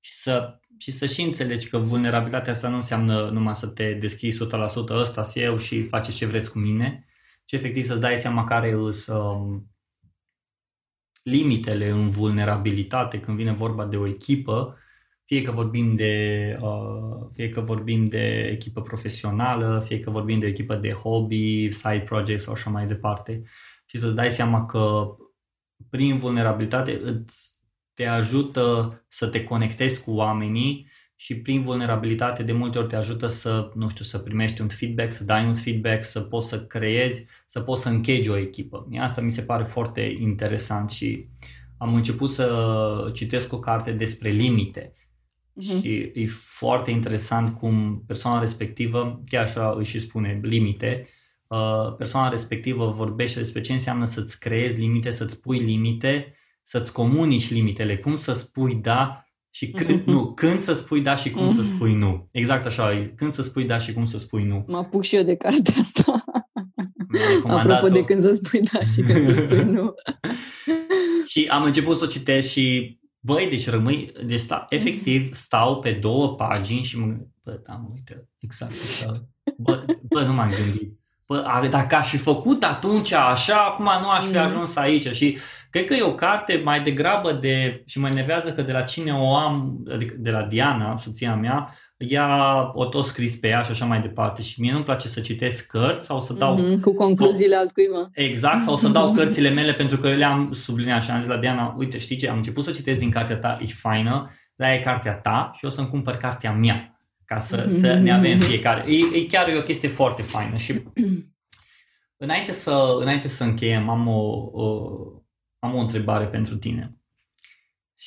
[0.00, 4.44] și să, și să și înțelegi că vulnerabilitatea asta nu înseamnă numai să te deschizi
[4.44, 4.48] 100%
[4.88, 7.06] ăsta eu și faci ce vreți cu mine,
[7.44, 9.70] ci efectiv să-ți dai seama care sunt um,
[11.22, 14.76] limitele în vulnerabilitate când vine vorba de o echipă
[15.32, 20.46] fie că vorbim de, uh, fie că vorbim de echipă profesională, fie că vorbim de
[20.46, 23.42] echipă de hobby, side projects sau așa mai departe.
[23.86, 25.06] Și să-ți dai seama că
[25.90, 27.52] prin vulnerabilitate îți
[27.94, 33.26] te ajută să te conectezi cu oamenii și prin vulnerabilitate de multe ori te ajută
[33.26, 37.26] să, nu știu, să primești un feedback, să dai un feedback, să poți să creezi,
[37.46, 38.88] să poți să închegi o echipă.
[38.98, 41.28] Asta mi se pare foarte interesant și
[41.78, 44.92] am început să citesc o carte despre limite
[45.60, 45.82] Uh-huh.
[45.82, 51.06] Și e foarte interesant cum persoana respectivă, chiar așa își spune, limite,
[51.46, 57.50] uh, persoana respectivă vorbește despre ce înseamnă să-ți creezi limite, să-ți pui limite, să-ți comunici
[57.50, 60.04] limitele, cum să spui da și când, uh-huh.
[60.04, 61.56] nu, când să spui da și cum uh-huh.
[61.56, 62.28] să spui nu.
[62.30, 64.64] Exact așa, când să spui da și cum să spui nu.
[64.66, 66.24] Mă apuc și eu de cartea asta.
[67.44, 69.94] Apropo de când să spui da și când să spui nu.
[71.32, 75.92] și am început să o citesc și Băi, deci rămâi, deci sta, efectiv stau pe
[75.92, 79.28] două pagini și mă bă, da, mă uite, exact așa.
[79.56, 81.00] Bă, bă, nu m-am gândit.
[81.28, 84.40] Bă, dacă aș fi făcut atunci așa, acum nu aș fi mm.
[84.40, 85.38] ajuns aici și
[85.70, 89.14] cred că e o carte mai degrabă de, și mă enervează că de la cine
[89.14, 91.74] o am, adică de la Diana, soția mea,
[92.08, 95.20] ea o tot scris pe ea și așa mai departe și mie nu-mi place să
[95.20, 96.58] citesc cărți sau să dau...
[96.58, 98.10] Mm-hmm, cu concluziile sau, altcuiva.
[98.12, 101.36] Exact, sau să dau cărțile mele pentru că eu le-am subliniat și am zis la
[101.36, 104.78] Diana, uite, știi ce, am început să citesc din cartea ta, e faină, dar e
[104.78, 107.80] cartea ta și o să-mi cumpăr cartea mea ca să, mm-hmm.
[107.80, 108.92] să ne avem fiecare.
[108.92, 110.82] E, e chiar e o chestie foarte faină și
[112.16, 114.88] înainte să, înainte să încheiem, am o, o,
[115.58, 116.96] am o întrebare pentru tine.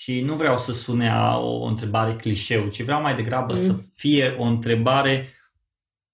[0.06, 3.60] Și nu vreau să sune a o întrebare clișeu, ci vreau mai degrabă mm.
[3.60, 5.28] să fie o întrebare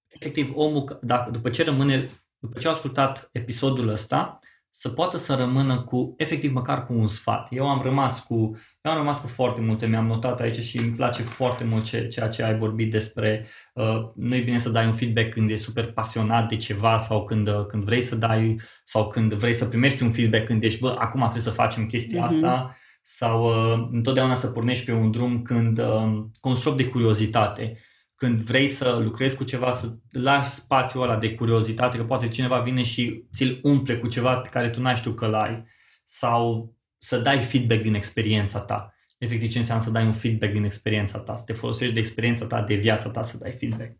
[0.08, 4.38] efectiv omul, dacă, după ce rămâne, după ce a ascultat episodul ăsta,
[4.70, 7.48] să poată să rămână cu, efectiv, măcar cu un sfat.
[7.50, 8.34] Eu am rămas cu,
[8.80, 12.08] eu am rămas cu foarte multe, mi-am notat aici și îmi place foarte mult ce,
[12.08, 15.56] ceea ce ai vorbit despre uh, nu e bine să dai un feedback când e
[15.56, 19.64] super pasionat de ceva sau când, uh, când vrei să dai sau când vrei să
[19.64, 22.28] primești un feedback când ești, bă, acum trebuie să facem chestia mm-hmm.
[22.28, 26.88] asta sau uh, întotdeauna să pornești pe un drum când uh, cu un strop de
[26.88, 27.78] curiozitate,
[28.14, 32.60] când vrei să lucrezi cu ceva, să lași spațiul ăla de curiozitate, că poate cineva
[32.60, 35.64] vine și ți-l umple cu ceva pe care tu n-ai știu că l-ai,
[36.04, 38.94] sau să dai feedback din experiența ta.
[39.18, 42.46] Efectiv, ce înseamnă să dai un feedback din experiența ta, să te folosești de experiența
[42.46, 43.96] ta, de viața ta, să dai feedback.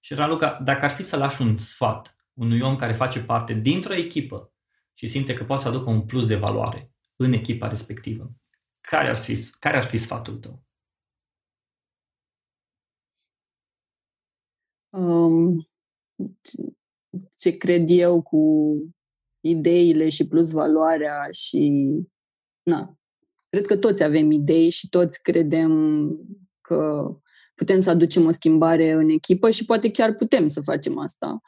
[0.00, 3.94] Și Raluca, dacă ar fi să lași un sfat unui om care face parte dintr-o
[3.94, 4.52] echipă
[4.94, 8.32] și simte că poate să aducă un plus de valoare, în echipa respectivă.
[8.80, 10.62] Care ar fi, care ar fi sfatul tău?
[14.88, 15.68] Um,
[17.36, 18.42] ce cred eu cu
[19.40, 21.88] ideile și plus valoarea și
[22.62, 22.98] na,
[23.48, 25.70] cred că toți avem idei și toți credem
[26.60, 27.10] că
[27.54, 31.40] putem să aducem o schimbare în echipă și poate chiar putem să facem asta.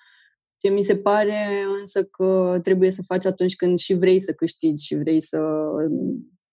[0.62, 4.86] Ce mi se pare însă că trebuie să faci atunci când și vrei să câștigi
[4.86, 5.40] și vrei să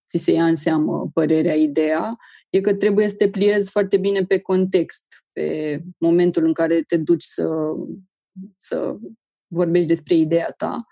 [0.07, 2.09] ți se ia în seamă părerea, ideea,
[2.49, 6.97] e că trebuie să te pliezi foarte bine pe context, pe momentul în care te
[6.97, 7.47] duci să,
[8.55, 8.95] să
[9.47, 10.85] vorbești despre ideea ta.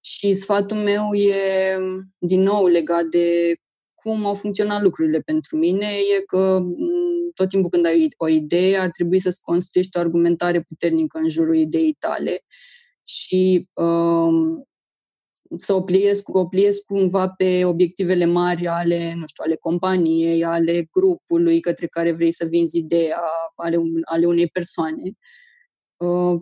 [0.00, 1.78] Și sfatul meu e,
[2.18, 3.54] din nou, legat de
[3.94, 6.62] cum au funcționat lucrurile pentru mine, e că
[7.34, 11.56] tot timpul când ai o idee, ar trebui să-ți construiești o argumentare puternică în jurul
[11.56, 12.44] ideii tale
[13.04, 14.66] și um,
[15.56, 20.88] să o pliez, o pliez cumva pe obiectivele mari ale, nu știu, ale companiei, ale
[20.90, 23.20] grupului către care vrei să vinzi ideea,
[23.54, 25.02] ale, ale unei persoane.
[25.02, 25.41] Uh,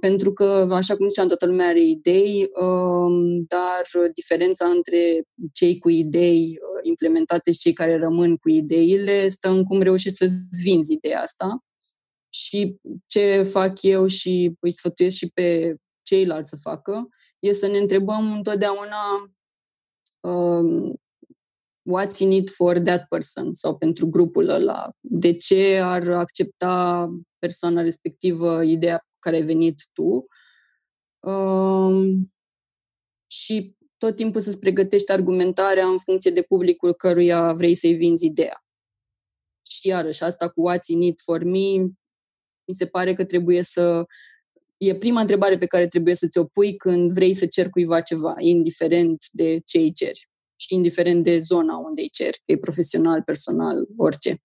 [0.01, 5.89] pentru că, așa cum ziceam, toată lumea are idei, uh, dar diferența între cei cu
[5.89, 10.93] idei uh, implementate și cei care rămân cu ideile stă în cum reușești să-ți vinzi
[10.93, 11.59] ideea asta.
[12.33, 17.09] Și ce fac eu și îi sfătuiesc și pe ceilalți să facă,
[17.39, 19.33] e să ne întrebăm întotdeauna
[20.21, 20.95] um,
[21.91, 24.91] what's in it for that person sau pentru grupul ăla.
[25.01, 27.09] De ce ar accepta
[27.39, 30.27] persoana respectivă ideea care ai venit tu?
[31.31, 32.33] Um,
[33.27, 38.65] și tot timpul să-ți pregătești argumentarea în funcție de publicul căruia vrei să-i vinzi ideea.
[39.71, 41.77] Și iarăși, asta cu what's in it for me,
[42.65, 44.05] mi se pare că trebuie să
[44.77, 48.35] e prima întrebare pe care trebuie să ți-o pui când vrei să ceri cuiva ceva,
[48.39, 53.23] indiferent de ce îi ceri și indiferent de zona unde îi ceri, că e profesional,
[53.23, 54.43] personal, orice.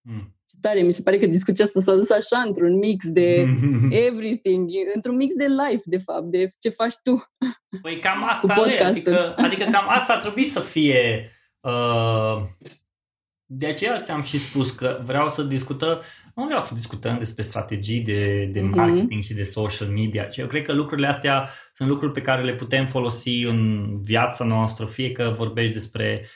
[0.00, 0.37] Mm.
[0.48, 3.48] Ce tare, mi se pare că discuția asta s-a dus așa într-un mix de
[4.06, 7.24] everything, într-un mix de life, de fapt, de ce faci tu.
[7.82, 11.30] Păi cam asta e, adică, adică cam asta ar trebui să fie
[11.60, 12.42] uh,
[13.50, 16.00] de aceea ți-am și spus că vreau să discutăm,
[16.34, 18.76] nu vreau să discutăm despre strategii de, de mhm.
[18.76, 19.26] marketing mm-hmm.
[19.26, 20.28] și de social media.
[20.32, 24.86] Eu cred că lucrurile astea sunt lucruri pe care le putem folosi în viața noastră,
[24.86, 26.28] fie că vorbești despre uh,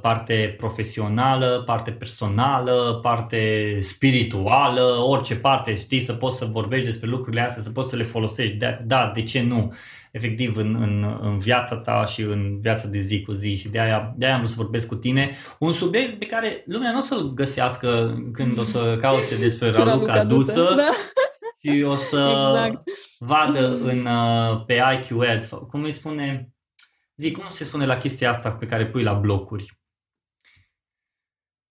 [0.00, 7.42] parte profesională, parte personală, parte spirituală, orice parte, știi, să poți să vorbești despre lucrurile
[7.42, 8.56] astea, să poți să le folosești.
[8.56, 9.72] De, da, de ce nu?
[10.12, 13.80] efectiv în, în, în viața ta și în viața de zi cu zi și de
[13.80, 15.36] aia, de aia am vrut să vorbesc cu tine.
[15.58, 20.24] Un subiect pe care lumea nu o să-l găsească când o să caute despre Raluca
[20.24, 20.88] Duță da.
[21.58, 22.82] și o să exact.
[23.18, 26.52] vadă în, uh, pe IQ Ads sau cum îi spune,
[27.22, 29.80] zi, cum se spune la chestia asta pe care pui la blocuri?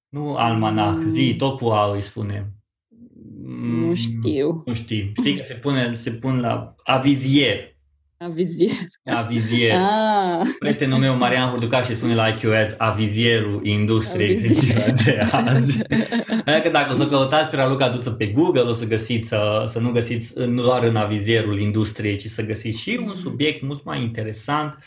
[0.10, 1.08] Nu almanach, mm.
[1.08, 2.54] zi, tot cu A îi spune.
[3.62, 4.64] Nu știu.
[4.66, 5.12] Nu știu.
[5.18, 7.70] Știi că se pune, se pun la avizier.
[8.18, 8.72] Avizier.
[9.04, 9.76] Avizier.
[9.76, 10.47] Ah.
[10.60, 14.93] Prietenul meu, Marian Hurducaș, și spune la IQ Ads avizierul industriei Avizier.
[15.04, 15.82] de azi.
[16.45, 19.80] Adică dacă o să căutați pe Raluca Duță pe Google, o să găsiți, să, să
[19.80, 24.02] nu găsiți nu doar în avizierul industriei, ci să găsiți și un subiect mult mai
[24.02, 24.84] interesant uh,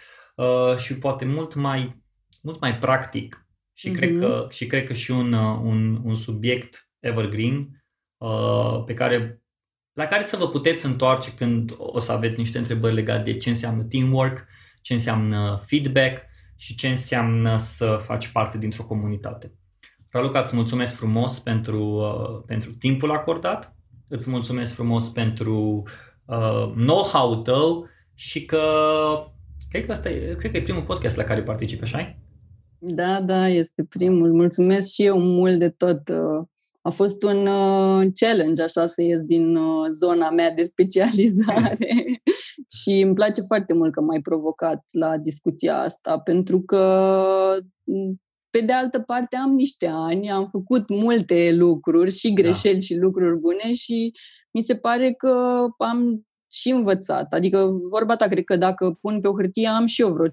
[0.76, 2.02] și poate mult mai,
[2.42, 3.46] mult mai practic.
[3.72, 3.94] Și, mm-hmm.
[3.96, 4.20] cred mhm.
[4.20, 7.84] că, și cred că și un, uh, un, un subiect evergreen
[8.16, 9.44] uh, pe care
[9.92, 13.48] la care să vă puteți întoarce când o să aveți niște întrebări legate de ce
[13.48, 14.46] înseamnă teamwork,
[14.82, 16.22] ce înseamnă feedback
[16.56, 19.52] și ce înseamnă să faci parte dintr-o comunitate.
[20.10, 23.76] Raluca, îți mulțumesc frumos pentru, uh, pentru timpul acordat,
[24.08, 25.82] îți mulțumesc frumos pentru
[26.24, 28.62] uh, know-how-ul tău și că
[29.74, 32.16] cred că, asta e, cred că e primul podcast la care participi, așa
[32.78, 34.32] Da, da, este primul.
[34.32, 36.46] Mulțumesc și eu mult de tot uh,
[36.82, 42.20] a fost un uh, challenge așa să ies din uh, zona mea de specializare
[42.80, 46.82] și îmi place foarte mult că m-ai provocat la discuția asta pentru că
[47.84, 48.20] mm,
[48.50, 52.42] pe de altă parte am niște ani, am făcut multe lucruri și da.
[52.42, 52.80] greșeli da.
[52.80, 54.12] și lucruri bune și
[54.50, 56.26] mi se pare că am
[56.60, 57.32] și învățat.
[57.32, 60.30] Adică, vorba ta, cred că dacă pun pe o hârtie, am și eu vreo 5-10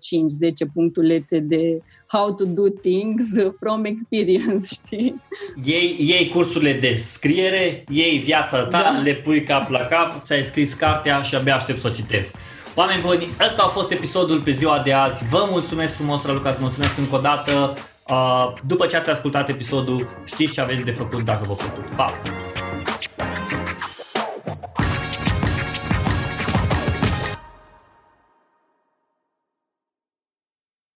[0.73, 3.23] punctulețe de how to do things
[3.59, 5.21] from experience, știi?
[5.65, 9.01] Ei, ei cursurile de scriere, ei viața ta, da.
[9.03, 12.35] le pui cap la cap, ți-ai scris cartea și abia aștept să o citesc.
[12.75, 15.23] Oameni buni, ăsta a fost episodul pe ziua de azi.
[15.29, 17.73] Vă mulțumesc frumos, Raluca, îți mulțumesc încă o dată.
[18.09, 21.95] Uh, după ce ați ascultat episodul, știți ce aveți de făcut dacă vă plăcut.
[21.95, 22.13] Pa!